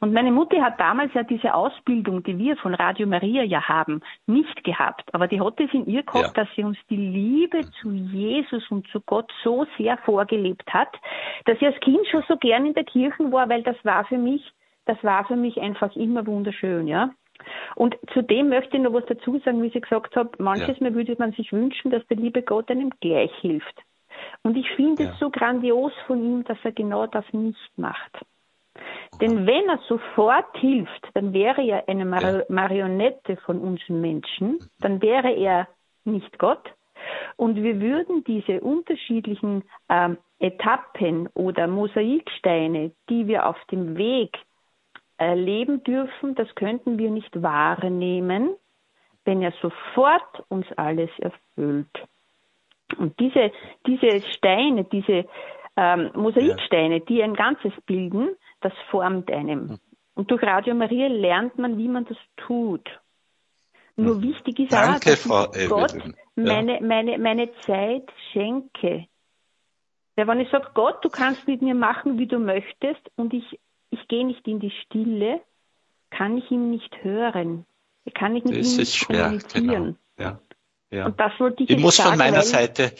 Und 0.00 0.12
meine 0.12 0.30
Mutter 0.30 0.62
hat 0.62 0.78
damals 0.78 1.12
ja 1.14 1.22
diese 1.22 1.54
Ausbildung, 1.54 2.22
die 2.22 2.38
wir 2.38 2.56
von 2.56 2.74
Radio 2.74 3.06
Maria 3.06 3.42
ja 3.42 3.68
haben, 3.68 4.00
nicht 4.26 4.62
gehabt. 4.64 5.12
Aber 5.12 5.26
die 5.26 5.40
hat 5.40 5.58
es 5.60 5.72
in 5.72 5.86
ihr 5.86 6.02
gehabt, 6.02 6.36
ja. 6.36 6.44
dass 6.44 6.48
sie 6.54 6.64
uns 6.64 6.78
die 6.88 6.96
Liebe 6.96 7.62
zu 7.80 7.90
Jesus 7.90 8.70
und 8.70 8.86
zu 8.88 9.00
Gott 9.00 9.30
so 9.42 9.66
sehr 9.76 9.96
vorgelebt 9.98 10.72
hat, 10.72 10.94
dass 11.46 11.56
ich 11.56 11.66
als 11.66 11.80
Kind 11.80 12.06
schon 12.10 12.22
so 12.28 12.36
gern 12.36 12.66
in 12.66 12.74
der 12.74 12.84
Kirche 12.84 13.30
war, 13.32 13.48
weil 13.48 13.62
das 13.62 13.76
war 13.84 14.04
für 14.04 14.18
mich, 14.18 14.52
das 14.86 15.02
war 15.02 15.24
für 15.26 15.36
mich 15.36 15.60
einfach 15.60 15.94
immer 15.96 16.26
wunderschön, 16.26 16.86
ja. 16.86 17.10
Und 17.76 17.96
zudem 18.12 18.48
möchte 18.48 18.76
ich 18.76 18.82
noch 18.82 18.92
was 18.92 19.06
dazu 19.06 19.38
sagen, 19.38 19.62
wie 19.62 19.70
Sie 19.70 19.80
gesagt 19.80 20.16
haben, 20.16 20.30
manches 20.38 20.78
ja. 20.78 20.84
Mal 20.84 20.94
würde 20.94 21.16
man 21.18 21.32
sich 21.32 21.52
wünschen, 21.52 21.90
dass 21.90 22.06
der 22.08 22.16
liebe 22.16 22.42
Gott 22.42 22.70
einem 22.70 22.90
gleich 23.00 23.32
hilft. 23.40 23.82
Und 24.42 24.56
ich 24.56 24.68
finde 24.72 25.04
ja. 25.04 25.10
es 25.10 25.18
so 25.18 25.30
grandios 25.30 25.92
von 26.06 26.22
ihm, 26.22 26.44
dass 26.44 26.58
er 26.64 26.72
genau 26.72 27.06
das 27.06 27.24
nicht 27.32 27.70
macht. 27.76 28.18
Denn 29.20 29.46
wenn 29.46 29.68
er 29.68 29.78
sofort 29.88 30.56
hilft, 30.58 31.08
dann 31.14 31.32
wäre 31.32 31.62
er 31.62 31.88
eine 31.88 32.04
Mar. 32.04 32.44
Marionette 32.48 33.36
von 33.38 33.60
uns 33.60 33.80
Menschen, 33.88 34.58
dann 34.80 35.02
wäre 35.02 35.32
er 35.32 35.68
nicht 36.04 36.38
Gott. 36.38 36.72
Und 37.36 37.56
wir 37.56 37.80
würden 37.80 38.24
diese 38.24 38.60
unterschiedlichen 38.60 39.64
ähm, 39.88 40.18
Etappen 40.40 41.28
oder 41.34 41.66
Mosaiksteine, 41.66 42.92
die 43.08 43.26
wir 43.26 43.46
auf 43.46 43.56
dem 43.70 43.96
Weg 43.96 44.36
erleben 45.16 45.82
dürfen, 45.82 46.34
das 46.34 46.52
könnten 46.54 46.98
wir 46.98 47.10
nicht 47.10 47.42
wahrnehmen, 47.42 48.54
wenn 49.24 49.42
er 49.42 49.52
sofort 49.60 50.44
uns 50.48 50.66
alles 50.76 51.10
erfüllt. 51.18 51.86
Und 52.96 53.18
diese, 53.20 53.52
diese 53.86 54.22
Steine, 54.36 54.84
diese 54.84 55.26
ähm, 55.76 56.10
Mosaiksteine, 56.14 57.00
die 57.00 57.22
ein 57.22 57.34
Ganzes 57.34 57.72
bilden, 57.86 58.36
das 58.60 58.72
formt 58.90 59.30
einem. 59.30 59.70
Hm. 59.70 59.78
Und 60.14 60.30
durch 60.30 60.42
Radio 60.42 60.74
Maria 60.74 61.08
lernt 61.08 61.58
man, 61.58 61.78
wie 61.78 61.88
man 61.88 62.04
das 62.04 62.18
tut. 62.36 62.88
Nur 63.96 64.16
hm. 64.16 64.22
wichtig 64.22 64.58
ist 64.58 64.72
Danke, 64.72 64.94
auch, 64.94 65.00
dass 65.00 65.20
Frau 65.20 65.52
ich 65.54 65.68
Gott 65.68 65.94
ja. 65.94 66.12
meine, 66.36 66.80
meine, 66.80 67.18
meine 67.18 67.52
Zeit 67.66 68.08
schenke. 68.32 69.06
Ja, 70.16 70.26
wenn 70.26 70.40
ich 70.40 70.50
sage, 70.50 70.70
Gott, 70.74 71.04
du 71.04 71.08
kannst 71.08 71.46
mit 71.46 71.62
mir 71.62 71.74
machen, 71.74 72.18
wie 72.18 72.26
du 72.26 72.38
möchtest, 72.38 73.00
und 73.16 73.32
ich, 73.32 73.60
ich 73.90 74.08
gehe 74.08 74.26
nicht 74.26 74.46
in 74.48 74.58
die 74.58 74.72
Stille, 74.84 75.40
kann 76.10 76.36
ich 76.38 76.50
ihn 76.50 76.70
nicht 76.70 77.04
hören. 77.04 77.66
Kann 78.14 78.34
ich 78.34 78.44
mit 78.44 78.56
das 78.56 78.72
ihm 78.72 78.78
nicht 78.78 79.06
kommunizieren. 79.06 79.96
Genau. 80.16 80.30
Ja. 80.30 80.40
Ja. 80.90 81.06
Und 81.06 81.20
das 81.20 81.32
wollte 81.38 81.62
ich 81.62 81.70
Ich 81.70 81.78
muss 81.78 81.96
sagen, 81.96 82.10
von 82.10 82.18
meiner 82.18 82.42
Seite, 82.42 82.92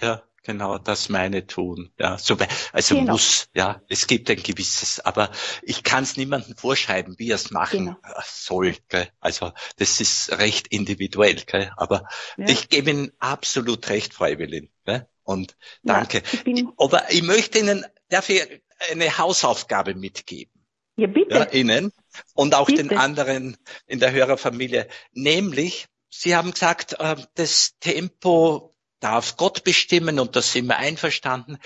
ja, 0.00 0.20
genau, 0.46 0.78
das 0.78 1.08
meine 1.08 1.46
tun. 1.46 1.92
Ja, 1.98 2.16
so, 2.18 2.36
also 2.72 2.94
genau. 2.94 3.12
muss, 3.12 3.48
ja, 3.54 3.82
es 3.88 4.06
gibt 4.06 4.30
ein 4.30 4.42
gewisses, 4.42 5.00
aber 5.00 5.30
ich 5.62 5.82
kann 5.82 6.04
es 6.04 6.16
niemandem 6.16 6.56
vorschreiben, 6.56 7.18
wie 7.18 7.30
er 7.30 7.34
es 7.34 7.50
machen 7.50 7.86
genau. 7.86 7.96
soll. 8.24 8.76
Gell? 8.88 9.08
Also 9.20 9.52
das 9.76 10.00
ist 10.00 10.38
recht 10.38 10.68
individuell, 10.68 11.42
gell? 11.46 11.72
aber 11.76 12.08
ja. 12.36 12.48
ich 12.48 12.68
gebe 12.68 12.90
Ihnen 12.90 13.12
absolut 13.18 13.88
recht, 13.88 14.14
Freiwillig. 14.14 14.70
Gell? 14.84 15.06
Und 15.24 15.56
danke. 15.82 16.22
Ja, 16.32 16.40
ich 16.44 16.64
aber 16.76 17.10
ich 17.10 17.22
möchte 17.22 17.58
Ihnen 17.58 17.84
dafür 18.08 18.46
eine 18.90 19.18
Hausaufgabe 19.18 19.94
mitgeben. 19.94 20.52
Ja, 20.96 21.08
bitte. 21.08 21.34
Ja, 21.34 21.50
Ihnen 21.50 21.92
und 22.34 22.54
auch 22.54 22.66
bitte. 22.66 22.84
den 22.84 22.96
anderen 22.96 23.56
in 23.86 24.00
der 24.00 24.12
Hörerfamilie, 24.12 24.88
nämlich 25.12 25.88
Sie 26.08 26.34
haben 26.34 26.52
gesagt, 26.52 26.98
äh, 26.98 27.16
das 27.34 27.78
Tempo 27.80 28.72
darf 29.00 29.36
Gott 29.36 29.64
bestimmen 29.64 30.18
und 30.18 30.36
da 30.36 30.42
sind 30.42 30.66
wir 30.66 30.78
einverstanden. 30.78 31.58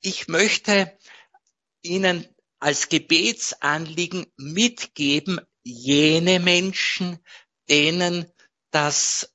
Ich 0.00 0.28
möchte 0.28 0.96
Ihnen 1.82 2.26
als 2.58 2.88
Gebetsanliegen 2.88 4.26
mitgeben, 4.36 5.40
jene 5.62 6.40
Menschen, 6.40 7.18
denen 7.68 8.30
das 8.70 9.32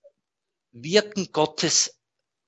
Wirken 0.71 1.31
Gottes 1.31 1.99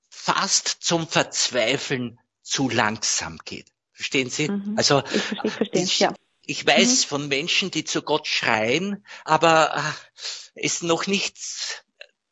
fast 0.08 0.68
zum 0.80 1.08
Verzweifeln 1.08 2.20
zu 2.42 2.68
langsam 2.68 3.38
geht. 3.44 3.72
Verstehen 3.92 4.30
Sie? 4.30 4.48
Mhm. 4.48 4.74
Also 4.76 5.02
ich, 5.12 5.22
verstehe, 5.22 5.50
verstehe, 5.50 5.82
ich, 5.82 5.98
ja. 5.98 6.14
ich 6.42 6.66
weiß 6.66 7.04
mhm. 7.04 7.08
von 7.08 7.28
Menschen, 7.28 7.70
die 7.70 7.84
zu 7.84 8.02
Gott 8.02 8.26
schreien, 8.26 9.04
aber 9.24 9.76
äh, 9.76 10.60
es 10.62 10.82
noch 10.82 11.06
nichts 11.06 11.82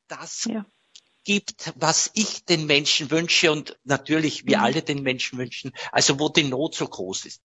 das 0.09 0.45
ja. 0.45 0.65
Gibt, 1.27 1.73
was 1.77 2.11
ich 2.15 2.45
den 2.45 2.67
Menschen 2.67 3.11
wünsche 3.11 3.51
und 3.53 3.79
natürlich 3.85 4.47
wir 4.47 4.59
mhm. 4.59 4.65
alle 4.65 4.83
den 4.83 5.03
Menschen 5.03 5.39
wünschen, 5.39 5.73
also 5.93 6.19
wo 6.21 6.29
die 6.29 6.45
Not 6.45 6.77
so 6.77 6.87
groß 6.87 7.27
ist, 7.27 7.43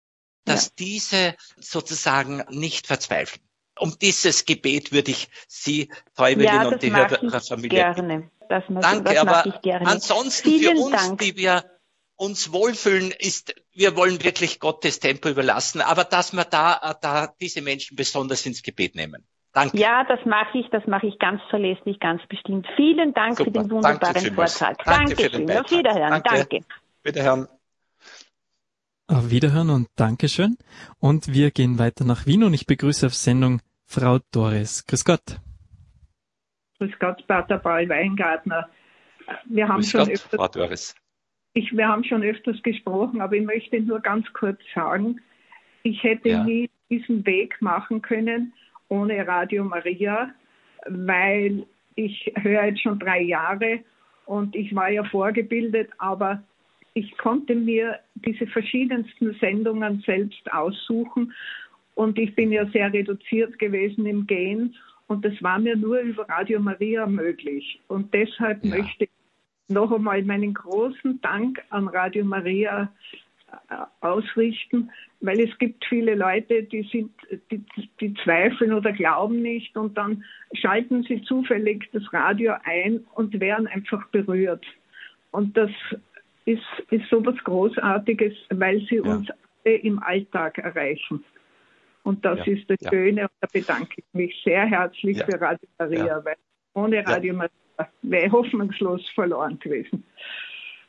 dass 0.44 0.66
ja. 0.66 0.72
diese 0.80 1.36
sozusagen 1.56 2.44
nicht 2.50 2.88
verzweifeln. 2.88 3.40
Um 3.78 3.96
dieses 3.96 4.44
Gebet 4.44 4.90
würde 4.90 5.12
ich 5.12 5.28
Sie, 5.46 5.88
Freiwilligen 6.12 6.54
ja, 6.54 6.68
und 6.68 6.82
die 6.82 6.92
Hörerfamilie. 6.92 7.78
Gerne. 7.78 8.30
Das, 8.48 8.64
Danke, 8.68 9.14
das 9.14 9.18
aber 9.18 9.46
ich 9.46 9.60
gerne. 9.62 9.86
ansonsten 9.86 10.48
Vielen 10.48 10.76
für 10.76 10.82
uns, 10.82 10.96
Dank. 10.96 11.20
die 11.20 11.36
wir 11.36 11.64
uns 12.16 12.50
wohlfühlen, 12.50 13.12
ist, 13.12 13.54
wir 13.72 13.94
wollen 13.94 14.24
wirklich 14.24 14.58
Gottes 14.58 14.98
Tempo 14.98 15.28
überlassen, 15.28 15.80
aber 15.80 16.02
dass 16.02 16.32
wir 16.32 16.44
da, 16.44 16.98
da 17.00 17.32
diese 17.40 17.62
Menschen 17.62 17.94
besonders 17.94 18.44
ins 18.44 18.62
Gebet 18.62 18.96
nehmen. 18.96 19.24
Danke. 19.58 19.76
Ja, 19.76 20.04
das 20.04 20.24
mache 20.24 20.58
ich, 20.58 20.68
das 20.70 20.86
mache 20.86 21.08
ich 21.08 21.18
ganz 21.18 21.42
verlässlich, 21.50 21.98
ganz 21.98 22.24
bestimmt. 22.28 22.64
Vielen 22.76 23.12
Dank 23.12 23.38
Super. 23.38 23.50
für 23.50 23.58
den 23.58 23.70
wunderbaren 23.70 24.34
Vortrag. 24.34 24.78
Danke, 24.84 25.16
Danke 25.16 25.30
schön. 25.30 25.50
Auf 25.50 25.70
Wiederhören. 25.72 26.10
Danke. 26.10 26.30
Danke. 26.30 26.60
Wiederhören. 27.02 27.48
Auf 29.08 29.30
Wiederhören 29.30 29.70
und 29.70 29.88
Dankeschön. 29.96 30.56
Und 31.00 31.32
wir 31.32 31.50
gehen 31.50 31.80
weiter 31.80 32.04
nach 32.04 32.24
Wien 32.26 32.44
und 32.44 32.54
ich 32.54 32.66
begrüße 32.66 33.06
auf 33.06 33.14
Sendung 33.14 33.60
Frau 33.84 34.20
Doris. 34.30 34.86
Grüß 34.86 35.04
Gott. 35.04 35.40
Grüß 36.78 36.92
Gott, 37.00 37.26
Pater 37.26 37.58
Paul 37.58 37.88
Weingartner. 37.88 38.68
Wir 39.46 39.66
haben 39.66 39.80
Grüß 39.80 39.90
schon 39.90 40.00
Gott, 40.02 40.10
öfters, 40.10 40.36
Frau 40.36 40.48
Doris. 40.48 40.94
Ich, 41.54 41.76
wir 41.76 41.88
haben 41.88 42.04
schon 42.04 42.22
öfters 42.22 42.62
gesprochen, 42.62 43.20
aber 43.20 43.34
ich 43.34 43.44
möchte 43.44 43.80
nur 43.80 43.98
ganz 43.98 44.32
kurz 44.34 44.60
sagen, 44.72 45.20
ich 45.82 46.00
hätte 46.04 46.28
ja. 46.28 46.44
nie 46.44 46.70
diesen 46.90 47.26
Weg 47.26 47.60
machen 47.60 48.02
können, 48.02 48.52
ohne 48.88 49.26
Radio 49.26 49.64
Maria, 49.64 50.30
weil 50.86 51.66
ich 51.94 52.32
höre 52.36 52.64
jetzt 52.64 52.82
schon 52.82 52.98
drei 52.98 53.22
Jahre 53.22 53.80
und 54.26 54.54
ich 54.54 54.74
war 54.74 54.90
ja 54.90 55.04
vorgebildet, 55.04 55.90
aber 55.98 56.42
ich 56.94 57.16
konnte 57.18 57.54
mir 57.54 57.98
diese 58.14 58.46
verschiedensten 58.46 59.34
Sendungen 59.40 60.02
selbst 60.06 60.52
aussuchen 60.52 61.32
und 61.94 62.18
ich 62.18 62.34
bin 62.34 62.52
ja 62.52 62.66
sehr 62.66 62.92
reduziert 62.92 63.58
gewesen 63.58 64.06
im 64.06 64.26
Gehen 64.26 64.74
und 65.08 65.24
das 65.24 65.42
war 65.42 65.58
mir 65.58 65.76
nur 65.76 65.98
über 66.00 66.28
Radio 66.28 66.60
Maria 66.60 67.06
möglich. 67.06 67.80
Und 67.88 68.12
deshalb 68.12 68.62
ja. 68.64 68.76
möchte 68.76 69.04
ich 69.04 69.10
noch 69.68 69.90
einmal 69.90 70.22
meinen 70.22 70.54
großen 70.54 71.20
Dank 71.20 71.62
an 71.70 71.88
Radio 71.88 72.24
Maria 72.24 72.92
ausrichten, 74.00 74.90
weil 75.20 75.40
es 75.40 75.56
gibt 75.58 75.84
viele 75.86 76.14
Leute, 76.14 76.62
die 76.64 76.82
sind, 76.92 77.10
die, 77.50 77.64
die 78.00 78.14
zweifeln 78.24 78.72
oder 78.72 78.92
glauben 78.92 79.42
nicht 79.42 79.76
und 79.76 79.96
dann 79.96 80.24
schalten 80.52 81.02
sie 81.02 81.22
zufällig 81.22 81.88
das 81.92 82.02
Radio 82.12 82.54
ein 82.64 83.06
und 83.14 83.38
werden 83.40 83.66
einfach 83.66 84.06
berührt. 84.08 84.64
Und 85.30 85.56
das 85.56 85.70
ist, 86.44 86.62
ist 86.90 87.08
so 87.10 87.24
was 87.24 87.36
Großartiges, 87.44 88.34
weil 88.50 88.80
sie 88.88 88.96
ja. 88.96 89.02
uns 89.02 89.28
alle 89.64 89.76
im 89.76 90.02
Alltag 90.02 90.58
erreichen. 90.58 91.24
Und 92.04 92.24
das 92.24 92.38
ja. 92.46 92.52
ist 92.54 92.70
das 92.70 92.78
ja. 92.80 92.90
Schöne 92.90 93.22
und 93.22 93.30
da 93.40 93.48
bedanke 93.52 93.94
ich 93.96 94.04
mich 94.12 94.40
sehr 94.44 94.64
herzlich 94.66 95.22
für 95.24 95.40
Radio 95.40 95.68
Maria, 95.78 96.24
weil 96.24 96.36
ohne 96.74 97.06
Radio 97.06 97.34
Maria 97.34 97.50
wäre 98.02 98.32
hoffnungslos 98.32 99.06
verloren 99.14 99.58
gewesen. 99.58 100.04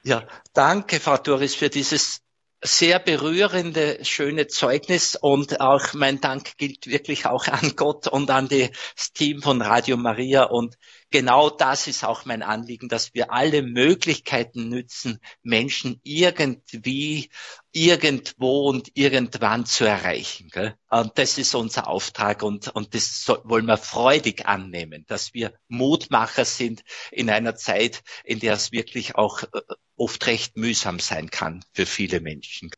Ja, 0.04 0.24
danke, 0.54 1.00
Frau 1.00 1.18
Doris, 1.18 1.56
für 1.56 1.70
dieses 1.70 2.22
sehr 2.62 3.00
berührende, 3.00 4.04
schöne 4.04 4.48
Zeugnis 4.48 5.16
und 5.16 5.62
auch 5.62 5.94
mein 5.94 6.20
Dank 6.20 6.58
gilt 6.58 6.88
wirklich 6.88 7.26
auch 7.26 7.48
an 7.48 7.76
Gott 7.76 8.08
und 8.08 8.30
an 8.32 8.50
das 8.50 9.14
Team 9.14 9.42
von 9.42 9.62
Radio 9.62 9.96
Maria 9.96 10.44
und 10.44 10.76
genau 11.10 11.50
das 11.50 11.88
ist 11.88 12.04
auch 12.04 12.26
mein 12.26 12.44
Anliegen, 12.44 12.90
dass 12.90 13.14
wir 13.14 13.32
alle 13.32 13.62
Möglichkeiten 13.62 14.68
nützen, 14.70 15.20
Menschen 15.42 16.02
irgendwie, 16.04 17.30
irgendwo 17.72 18.68
und 18.68 18.92
irgendwann 18.94 19.66
zu 19.66 19.86
erreichen. 19.86 20.50
Gell? 20.50 20.76
Und 20.90 21.18
das 21.18 21.38
ist 21.38 21.56
unser 21.56 21.88
Auftrag 21.88 22.44
und, 22.44 22.68
und 22.70 22.94
das 22.94 23.26
wollen 23.44 23.68
wir 23.68 23.78
freudig 23.78 24.48
annehmen, 24.48 25.06
dass 25.08 25.34
wir 25.34 25.54
Mutmacher 25.68 26.46
sind 26.46 26.84
in 27.12 27.30
einer 27.30 27.56
Zeit, 27.56 28.04
in 28.24 28.40
der 28.40 28.54
es 28.54 28.72
wirklich 28.72 29.16
auch 29.16 29.44
äh, 29.44 29.62
oft 30.00 30.26
recht 30.28 30.58
mühsam 30.58 31.00
sein 31.00 31.30
kann 31.30 31.64
für 31.74 31.86
viele 31.86 32.22
Menschen. 32.22 32.72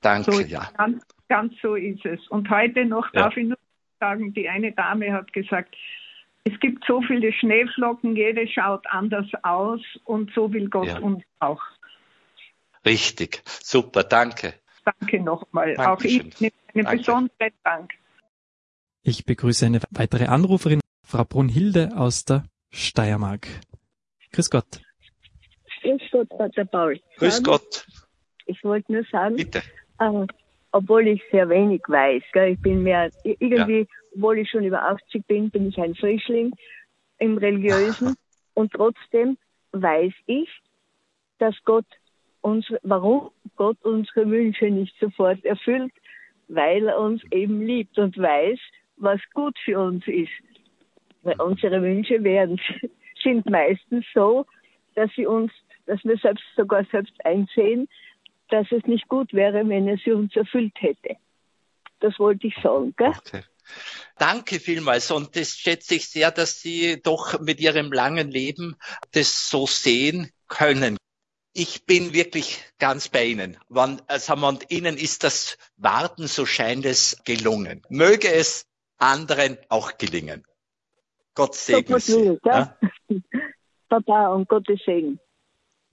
Danke, 0.00 0.32
so, 0.32 0.40
ja. 0.40 0.70
Ganz, 0.76 1.02
ganz 1.28 1.54
so 1.62 1.74
ist 1.74 2.04
es. 2.04 2.26
Und 2.28 2.50
heute 2.50 2.84
noch 2.84 3.12
ja. 3.12 3.22
darf 3.22 3.36
ich 3.36 3.46
nur 3.46 3.58
sagen, 4.00 4.32
die 4.34 4.48
eine 4.48 4.72
Dame 4.72 5.12
hat 5.12 5.32
gesagt, 5.32 5.74
es 6.44 6.58
gibt 6.60 6.84
so 6.86 7.02
viele 7.02 7.32
Schneeflocken, 7.32 8.14
jede 8.14 8.46
schaut 8.46 8.86
anders 8.86 9.26
aus 9.42 9.80
und 10.04 10.32
so 10.34 10.52
will 10.52 10.68
Gott 10.68 10.86
ja. 10.86 10.98
uns 10.98 11.24
auch. 11.40 11.62
Richtig, 12.84 13.42
super, 13.44 14.04
danke. 14.04 14.54
Danke 14.84 15.20
nochmal. 15.20 15.76
Auch 15.76 16.00
ich 16.02 16.40
nehme 16.40 16.52
einen 16.72 16.98
besonderen 16.98 17.52
Dank. 17.64 17.92
Ich 19.02 19.24
begrüße 19.24 19.66
eine 19.66 19.80
weitere 19.90 20.26
Anruferin, 20.26 20.80
Frau 21.02 21.24
Brunhilde 21.24 21.96
aus 21.96 22.24
der 22.24 22.44
Steiermark. 22.70 23.48
Grüß 24.32 24.50
Gott. 24.50 24.85
Grüß 25.86 26.10
Gott, 26.10 26.28
Pater 26.30 26.64
Paul. 26.64 27.00
Grüß 27.18 27.42
Gott. 27.42 27.86
Ich 28.46 28.62
wollte 28.64 28.92
nur 28.92 29.04
sagen, 29.10 29.36
Bitte. 29.36 29.62
Äh, 29.98 30.26
obwohl 30.72 31.06
ich 31.06 31.22
sehr 31.30 31.48
wenig 31.48 31.82
weiß, 31.86 32.22
gell, 32.32 32.52
ich 32.52 32.60
bin 32.60 32.82
mehr, 32.82 33.10
irgendwie, 33.22 33.80
ja. 33.80 33.86
obwohl 34.14 34.38
ich 34.38 34.50
schon 34.50 34.64
über 34.64 34.82
80 34.82 35.26
bin, 35.26 35.50
bin 35.50 35.68
ich 35.68 35.78
ein 35.78 35.94
Frischling 35.94 36.52
im 37.18 37.38
Religiösen 37.38 38.16
und 38.54 38.72
trotzdem 38.72 39.38
weiß 39.72 40.12
ich, 40.26 40.48
dass 41.38 41.54
Gott 41.64 41.86
unsere, 42.40 42.78
warum 42.82 43.30
Gott 43.56 43.78
unsere 43.82 44.28
Wünsche 44.28 44.66
nicht 44.66 44.94
sofort 45.00 45.44
erfüllt, 45.44 45.92
weil 46.48 46.88
er 46.88 46.98
uns 46.98 47.22
eben 47.30 47.62
liebt 47.62 47.98
und 47.98 48.16
weiß, 48.18 48.58
was 48.96 49.20
gut 49.34 49.56
für 49.64 49.78
uns 49.78 50.06
ist. 50.06 50.30
Weil 51.22 51.40
unsere 51.40 51.82
Wünsche 51.82 52.22
werden, 52.22 52.60
sind 53.22 53.48
meistens 53.48 54.04
so, 54.14 54.46
dass 54.94 55.10
sie 55.16 55.26
uns, 55.26 55.52
dass 55.86 56.04
wir 56.04 56.16
selbst 56.18 56.44
sogar 56.56 56.84
selbst 56.90 57.14
einsehen, 57.24 57.88
dass 58.50 58.70
es 58.70 58.84
nicht 58.84 59.08
gut 59.08 59.32
wäre, 59.32 59.68
wenn 59.68 59.88
er 59.88 59.98
sie 59.98 60.12
uns 60.12 60.34
erfüllt 60.36 60.74
hätte. 60.76 61.16
Das 62.00 62.18
wollte 62.18 62.46
ich 62.46 62.54
sagen, 62.62 62.94
gell? 62.96 63.12
Okay. 63.16 63.42
Danke 64.18 64.60
vielmals 64.60 65.10
und 65.10 65.34
das 65.34 65.56
schätze 65.56 65.96
ich 65.96 66.08
sehr, 66.08 66.30
dass 66.30 66.60
Sie 66.60 67.00
doch 67.02 67.40
mit 67.40 67.60
Ihrem 67.60 67.92
langen 67.92 68.30
Leben 68.30 68.76
das 69.12 69.50
so 69.50 69.66
sehen 69.66 70.30
können. 70.46 70.96
Ich 71.52 71.84
bin 71.84 72.12
wirklich 72.12 72.62
ganz 72.78 73.08
bei 73.08 73.24
Ihnen. 73.24 73.56
Wann, 73.68 74.00
also, 74.06 74.34
und 74.34 74.70
Ihnen 74.70 74.96
ist 74.96 75.24
das 75.24 75.58
Warten, 75.76 76.28
so 76.28 76.46
scheint 76.46 76.84
es, 76.84 77.20
gelungen. 77.24 77.82
Möge 77.88 78.30
es 78.30 78.66
anderen 78.98 79.58
auch 79.68 79.98
gelingen. 79.98 80.44
Gott 81.34 81.54
segne 81.54 81.98
so 81.98 82.34
Sie. 82.34 82.38
Ja? 82.44 82.76
Papa 83.88 84.28
und 84.28 84.48
Gottes 84.48 84.80
Segen. 84.84 85.18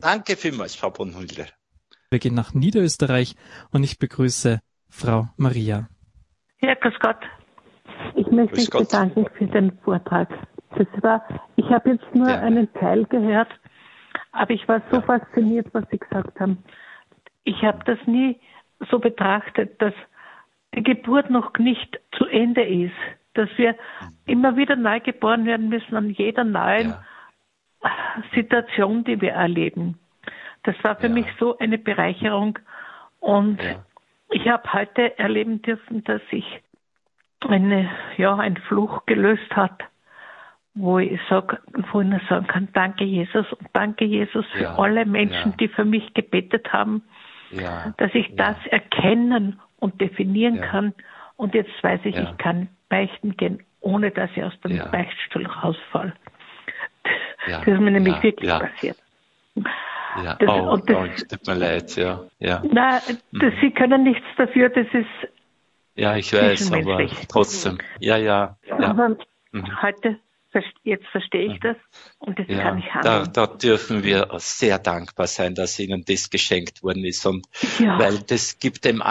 Danke 0.03 0.35
vielmals, 0.35 0.75
Frau 0.75 0.89
Brunhilde. 0.89 1.47
Wir 2.11 2.19
gehen 2.19 2.35
nach 2.35 2.53
Niederösterreich 2.53 3.35
und 3.71 3.83
ich 3.83 3.99
begrüße 3.99 4.59
Frau 4.89 5.29
Maria. 5.37 5.87
Ja, 6.59 6.75
grüß 6.75 6.99
Gott. 6.99 7.21
Ich 8.15 8.27
möchte 8.27 8.57
mich 8.57 8.69
bedanken 8.69 9.25
für 9.37 9.47
den 9.47 9.71
Vortrag. 9.79 10.27
Das 10.77 10.87
war, 11.01 11.23
ich 11.55 11.65
habe 11.69 11.91
jetzt 11.91 12.13
nur 12.13 12.27
ja. 12.27 12.39
einen 12.39 12.71
Teil 12.73 13.05
gehört, 13.05 13.47
aber 14.33 14.51
ich 14.51 14.67
war 14.67 14.81
so 14.91 14.97
ja. 14.97 15.03
fasziniert, 15.03 15.67
was 15.71 15.85
Sie 15.89 15.97
gesagt 15.97 16.37
haben. 16.37 16.57
Ich 17.45 17.63
habe 17.63 17.79
das 17.85 17.99
nie 18.05 18.41
so 18.91 18.99
betrachtet, 18.99 19.81
dass 19.81 19.93
die 20.75 20.83
Geburt 20.83 21.29
noch 21.29 21.53
nicht 21.59 21.97
zu 22.17 22.25
Ende 22.25 22.63
ist, 22.63 22.91
dass 23.35 23.49
wir 23.55 23.77
immer 24.25 24.57
wieder 24.57 24.75
neu 24.75 24.99
geboren 24.99 25.45
werden 25.45 25.69
müssen 25.69 25.95
an 25.95 26.09
jeder 26.09 26.43
neuen 26.43 26.89
ja. 26.89 27.05
Situation, 28.33 29.03
die 29.03 29.21
wir 29.21 29.33
erleben. 29.33 29.99
Das 30.63 30.75
war 30.83 30.95
für 30.95 31.07
ja. 31.07 31.13
mich 31.13 31.27
so 31.39 31.57
eine 31.57 31.77
Bereicherung 31.77 32.59
und 33.19 33.61
ja. 33.61 33.83
ich 34.29 34.47
habe 34.47 34.71
heute 34.73 35.17
erleben 35.19 35.61
dürfen, 35.61 36.03
dass 36.03 36.21
sich 36.29 36.45
eine, 37.47 37.89
ja, 38.17 38.35
ein 38.37 38.57
Fluch 38.57 39.05
gelöst 39.05 39.55
hat, 39.55 39.83
wo 40.73 40.99
ich 40.99 41.19
sag, 41.29 41.61
wo 41.91 42.01
ich 42.01 42.07
nur 42.07 42.21
sagen 42.29 42.47
kann, 42.47 42.69
danke 42.73 43.03
Jesus 43.03 43.51
und 43.53 43.67
danke 43.73 44.05
Jesus 44.05 44.45
für 44.53 44.69
alle 44.69 45.05
Menschen, 45.05 45.55
die 45.57 45.67
für 45.67 45.85
mich 45.85 46.13
gebetet 46.13 46.71
haben, 46.73 47.03
dass 47.97 48.13
ich 48.15 48.35
das 48.35 48.55
erkennen 48.67 49.59
und 49.77 50.01
definieren 50.01 50.61
kann. 50.61 50.93
Und 51.35 51.53
jetzt 51.53 51.71
weiß 51.83 52.01
ich, 52.05 52.15
ich 52.15 52.37
kann 52.37 52.69
beichten 52.89 53.37
gehen, 53.37 53.61
ohne 53.81 54.11
dass 54.11 54.29
ich 54.35 54.43
aus 54.43 54.59
dem 54.61 54.77
Beichtstuhl 54.91 55.47
rausfall. 57.47 57.65
Das 57.65 57.73
ist 57.73 57.79
mir 57.79 57.91
nämlich 57.91 58.23
wirklich 58.23 58.49
passiert. 58.49 58.97
Ja, 60.23 60.35
das, 60.35 60.49
oh, 60.49 60.77
das, 60.77 60.95
oh, 60.95 61.25
tut 61.27 61.47
mir 61.47 61.55
leid, 61.55 61.95
ja. 61.95 62.23
ja. 62.39 62.61
Nein, 62.63 63.01
das, 63.31 63.53
Sie 63.61 63.71
können 63.71 64.03
nichts 64.03 64.25
dafür, 64.37 64.69
das 64.69 64.85
ist. 64.93 65.31
Ja, 65.95 66.15
ich 66.15 66.33
weiß, 66.33 66.71
aber 66.71 67.07
trotzdem. 67.27 67.77
Ja, 67.99 68.17
ja. 68.17 68.57
ja. 68.67 68.79
Aber 68.79 69.17
mhm. 69.51 69.81
heute 69.81 70.19
jetzt 70.83 71.05
verstehe 71.07 71.53
ich 71.53 71.59
das 71.59 71.77
und 72.19 72.37
das 72.37 72.45
ja, 72.47 72.61
kann 72.61 72.77
ich 72.77 72.93
handeln. 72.93 73.31
Da, 73.33 73.47
da 73.47 73.53
dürfen 73.53 74.03
wir 74.03 74.27
sehr 74.37 74.79
dankbar 74.79 75.27
sein, 75.27 75.55
dass 75.55 75.79
Ihnen 75.79 76.03
das 76.05 76.29
geschenkt 76.29 76.83
worden 76.83 77.05
ist 77.05 77.25
und 77.25 77.45
ja. 77.79 77.97
weil 77.99 78.19
das 78.19 78.59
gibt 78.59 78.85
dem, 78.85 79.01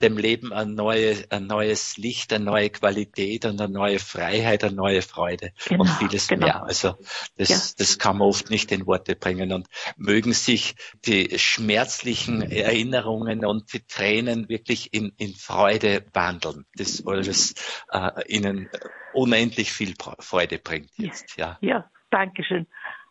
dem 0.00 0.18
Leben 0.18 0.52
ein, 0.52 0.74
neue, 0.74 1.16
ein 1.30 1.46
neues 1.46 1.96
Licht, 1.96 2.32
eine 2.32 2.44
neue 2.44 2.70
Qualität 2.70 3.44
und 3.44 3.60
eine 3.60 3.72
neue 3.72 3.98
Freiheit, 3.98 4.64
eine 4.64 4.74
neue 4.74 5.02
Freude 5.02 5.52
genau, 5.66 5.82
und 5.82 5.88
vieles 5.88 6.28
genau. 6.28 6.46
mehr. 6.46 6.64
Also 6.64 6.94
das, 7.36 7.48
ja. 7.48 7.56
das 7.78 7.98
kann 7.98 8.18
man 8.18 8.28
oft 8.28 8.50
nicht 8.50 8.72
in 8.72 8.86
Worte 8.86 9.16
bringen 9.16 9.52
und 9.52 9.68
mögen 9.96 10.32
sich 10.32 10.74
die 11.06 11.38
schmerzlichen 11.38 12.42
Erinnerungen 12.42 13.44
und 13.44 13.72
die 13.72 13.86
Tränen 13.86 14.48
wirklich 14.48 14.92
in, 14.92 15.12
in 15.16 15.34
Freude 15.34 16.04
wandeln. 16.12 16.66
Das 16.74 17.06
alles 17.06 17.54
äh, 17.90 18.10
Ihnen 18.28 18.68
unendlich 19.12 19.72
viel 19.72 19.94
Freude 20.18 20.58
bringt 20.58 20.90
jetzt. 20.96 21.36
Ja, 21.36 21.58
ja 21.60 21.88
danke 22.10 22.44
schön. 22.44 22.66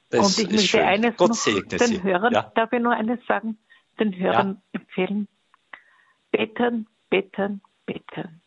Das 0.09 0.37
und 0.37 0.45
ich 0.45 0.51
möchte 0.51 0.67
schön. 0.67 0.81
eines 0.81 1.17
Gott 1.17 1.29
noch 1.29 1.67
den 1.67 1.79
Sie. 1.79 2.03
Hörern, 2.03 2.33
ja. 2.33 2.51
darf 2.55 2.71
ich 2.73 2.81
nur 2.81 2.93
eines 2.93 3.19
sagen, 3.27 3.57
den 3.99 4.15
Hörern 4.17 4.61
ja. 4.73 4.79
empfehlen. 4.79 5.27
Beten, 6.31 6.87
beten, 7.09 7.61
beten. 7.85 8.41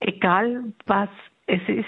Egal 0.00 0.72
was 0.86 1.08
es 1.46 1.60
ist, 1.66 1.86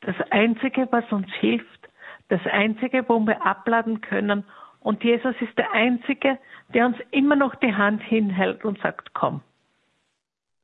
das 0.00 0.16
Einzige, 0.30 0.88
was 0.90 1.10
uns 1.10 1.28
hilft, 1.40 1.88
das 2.28 2.40
Einzige, 2.50 3.08
wo 3.08 3.18
wir 3.20 3.44
abladen 3.44 4.00
können, 4.00 4.44
und 4.80 5.02
Jesus 5.02 5.34
ist 5.40 5.58
der 5.58 5.72
Einzige, 5.72 6.38
der 6.72 6.86
uns 6.86 6.96
immer 7.10 7.36
noch 7.36 7.54
die 7.56 7.74
Hand 7.74 8.02
hinhält 8.02 8.64
und 8.64 8.80
sagt, 8.80 9.12
komm. 9.12 9.42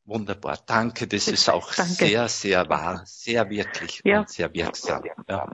Wunderbar, 0.06 0.58
danke. 0.66 1.06
Das 1.06 1.28
ist 1.28 1.48
auch 1.48 1.74
danke. 1.76 2.06
sehr, 2.06 2.28
sehr 2.28 2.68
wahr, 2.68 3.02
sehr 3.06 3.48
wirklich 3.48 4.00
ja. 4.04 4.20
und 4.20 4.28
sehr 4.28 4.52
wirksam. 4.52 5.02
Ja, 5.28 5.52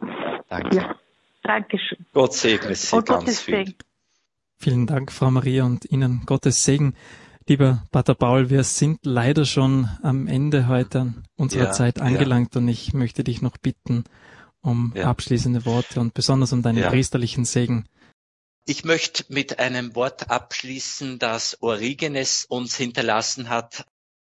danke. 0.48 0.76
Ja. 0.76 0.96
Dankeschön. 1.42 2.06
Gott 2.12 2.34
segne 2.34 2.74
Sie 2.74 2.96
und 2.96 3.06
ganz 3.06 3.24
Gottes 3.24 3.40
viel. 3.40 3.66
Segen. 3.66 3.74
Vielen 4.58 4.86
Dank, 4.86 5.10
Frau 5.10 5.30
Maria, 5.30 5.64
und 5.64 5.90
Ihnen 5.90 6.22
Gottes 6.26 6.64
Segen. 6.64 6.94
Lieber 7.46 7.82
Pater 7.90 8.14
Paul, 8.14 8.50
wir 8.50 8.62
sind 8.62 9.00
leider 9.04 9.44
schon 9.44 9.88
am 10.02 10.26
Ende 10.26 10.68
heute 10.68 11.14
unserer 11.36 11.64
ja, 11.64 11.72
Zeit 11.72 12.00
angelangt 12.00 12.54
ja. 12.54 12.60
und 12.60 12.68
ich 12.68 12.92
möchte 12.92 13.24
dich 13.24 13.42
noch 13.42 13.56
bitten 13.56 14.04
um 14.60 14.92
ja. 14.94 15.06
abschließende 15.06 15.64
Worte 15.64 16.00
und 16.00 16.12
besonders 16.12 16.52
um 16.52 16.62
deinen 16.62 16.84
priesterlichen 16.84 17.44
Segen. 17.44 17.86
Ich 18.66 18.84
möchte 18.84 19.24
mit 19.30 19.58
einem 19.58 19.94
Wort 19.96 20.30
abschließen, 20.30 21.18
das 21.18 21.60
Origenes 21.62 22.44
uns 22.44 22.76
hinterlassen 22.76 23.48
hat 23.48 23.86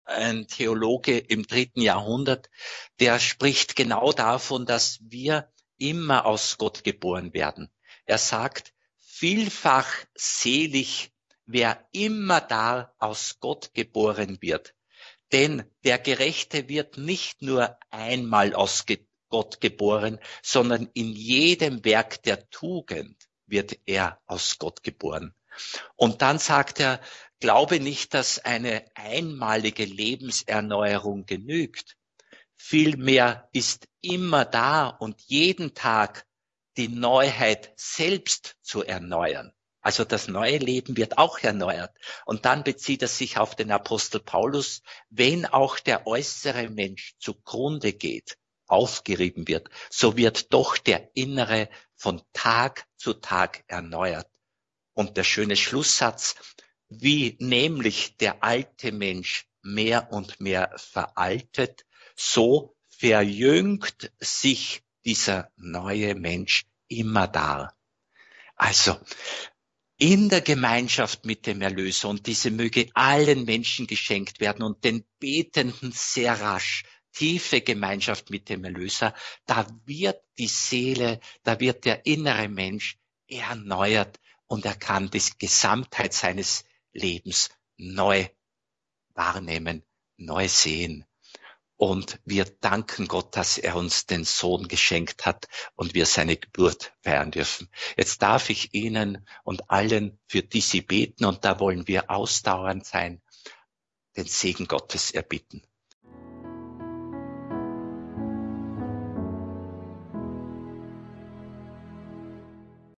ein 0.06 0.48
Theologe 0.48 1.18
im 1.18 1.44
dritten 1.44 1.82
Jahrhundert, 1.82 2.50
der 3.00 3.20
spricht 3.20 3.76
genau 3.76 4.12
davon, 4.12 4.66
dass 4.66 5.00
wir 5.02 5.52
immer 5.78 6.26
aus 6.26 6.58
Gott 6.58 6.84
geboren 6.84 7.34
werden. 7.34 7.70
Er 8.06 8.18
sagt, 8.18 8.74
vielfach 8.98 9.88
selig, 10.16 11.12
wer 11.46 11.88
immer 11.92 12.42
da 12.42 12.94
aus 12.98 13.38
Gott 13.40 13.74
geboren 13.74 14.38
wird. 14.42 14.76
Denn 15.32 15.64
der 15.84 15.98
Gerechte 15.98 16.68
wird 16.68 16.98
nicht 16.98 17.42
nur 17.42 17.78
einmal 17.90 18.54
aus 18.54 18.86
Gott 19.30 19.62
geboren, 19.62 20.20
sondern 20.44 20.90
in 20.94 21.14
jedem 21.14 21.86
Werk 21.86 22.22
der 22.24 22.50
Tugend 22.50 23.30
wird 23.46 23.80
er 23.86 24.20
aus 24.26 24.58
Gott 24.60 24.84
geboren. 24.84 25.34
Und 25.96 26.22
dann 26.22 26.40
sagt 26.40 26.80
er, 26.80 27.00
glaube 27.40 27.80
nicht, 27.80 28.14
dass 28.14 28.40
eine 28.40 28.86
einmalige 28.96 29.86
Lebenserneuerung 29.86 31.26
genügt. 31.26 31.98
Vielmehr 32.56 33.50
ist 33.54 33.88
immer 34.02 34.46
da 34.46 34.88
und 34.88 35.22
jeden 35.22 35.74
Tag 35.74 36.26
die 36.78 36.88
Neuheit 36.88 37.74
selbst 37.76 38.56
zu 38.62 38.84
erneuern. 38.84 39.52
Also 39.82 40.06
das 40.06 40.28
neue 40.28 40.60
Leben 40.60 40.96
wird 40.96 41.18
auch 41.18 41.40
erneuert. 41.40 41.92
Und 42.26 42.46
dann 42.46 42.64
bezieht 42.64 43.02
er 43.02 43.08
sich 43.08 43.40
auf 43.40 43.56
den 43.56 43.72
Apostel 43.72 44.20
Paulus, 44.22 44.84
wenn 45.10 45.48
auch 45.48 45.80
der 45.80 46.06
äußere 46.06 46.70
Mensch 46.70 47.16
zugrunde 47.18 47.94
geht, 47.94 48.38
aufgerieben 48.68 49.48
wird, 49.48 49.70
so 49.90 50.16
wird 50.16 50.54
doch 50.54 50.78
der 50.78 51.10
innere 51.16 51.68
von 51.96 52.22
Tag 52.32 52.88
zu 52.96 53.14
Tag 53.16 53.64
erneuert. 53.68 54.31
Und 55.02 55.18
der 55.18 55.24
schöne 55.24 55.56
Schlusssatz, 55.56 56.36
wie 56.88 57.36
nämlich 57.40 58.18
der 58.18 58.44
alte 58.44 58.92
Mensch 58.92 59.48
mehr 59.64 60.14
und 60.14 60.40
mehr 60.40 60.76
veraltet, 60.78 61.88
so 62.16 62.76
verjüngt 62.88 64.12
sich 64.20 64.84
dieser 65.04 65.50
neue 65.58 66.14
Mensch 66.14 66.68
immer 66.88 67.28
da. 67.28 67.74
Also, 68.56 69.00
in 69.98 70.30
der 70.30 70.42
Gemeinschaft 70.42 71.26
mit 71.26 71.48
dem 71.48 71.64
Erlöser 71.64 72.08
und 72.08 72.28
diese 72.28 72.52
möge 72.52 72.92
allen 72.94 73.46
Menschen 73.46 73.88
geschenkt 73.88 74.40
werden 74.40 74.62
und 74.62 74.84
den 74.84 75.04
Betenden 75.18 75.92
sehr 75.94 76.40
rasch 76.40 76.84
tiefe 77.12 77.62
Gemeinschaft 77.62 78.30
mit 78.30 78.50
dem 78.50 78.64
Erlöser, 78.66 79.16
da 79.48 79.66
wird 79.84 80.22
die 80.38 80.48
Seele, 80.48 81.20
da 81.42 81.60
wird 81.60 81.86
der 81.86 82.06
innere 82.06 82.50
Mensch 82.50 83.00
erneuert 83.28 84.20
und 84.52 84.66
er 84.66 84.76
kann 84.76 85.10
die 85.10 85.24
Gesamtheit 85.40 86.14
seines 86.14 86.66
Lebens 86.92 87.52
neu 87.78 88.28
wahrnehmen, 89.14 89.82
neu 90.18 90.50
sehen. 90.50 91.06
Und 91.78 92.20
wir 92.26 92.44
danken 92.44 93.08
Gott, 93.08 93.38
dass 93.38 93.58
er 93.58 93.78
uns 93.78 94.08
den 94.08 94.26
Sohn 94.26 94.68
geschenkt 94.68 95.26
hat 95.26 95.48
und 95.76 95.94
wir 95.94 96.06
seine 96.06 96.36
Geburt 96.36 96.94
feiern 97.00 97.32
dürfen. 97.32 97.70
Jetzt 97.96 98.22
darf 98.24 98.50
ich 98.50 98.74
Ihnen 98.74 99.26
und 99.46 99.70
allen, 99.70 100.20
für 100.28 100.44
die 100.44 100.60
Sie 100.60 100.82
beten, 100.82 101.24
und 101.24 101.46
da 101.46 101.62
wollen 101.62 101.88
wir 101.88 102.10
ausdauernd 102.10 102.86
sein, 102.86 103.22
den 104.18 104.28
Segen 104.28 104.68
Gottes 104.68 105.12
erbitten. 105.12 105.66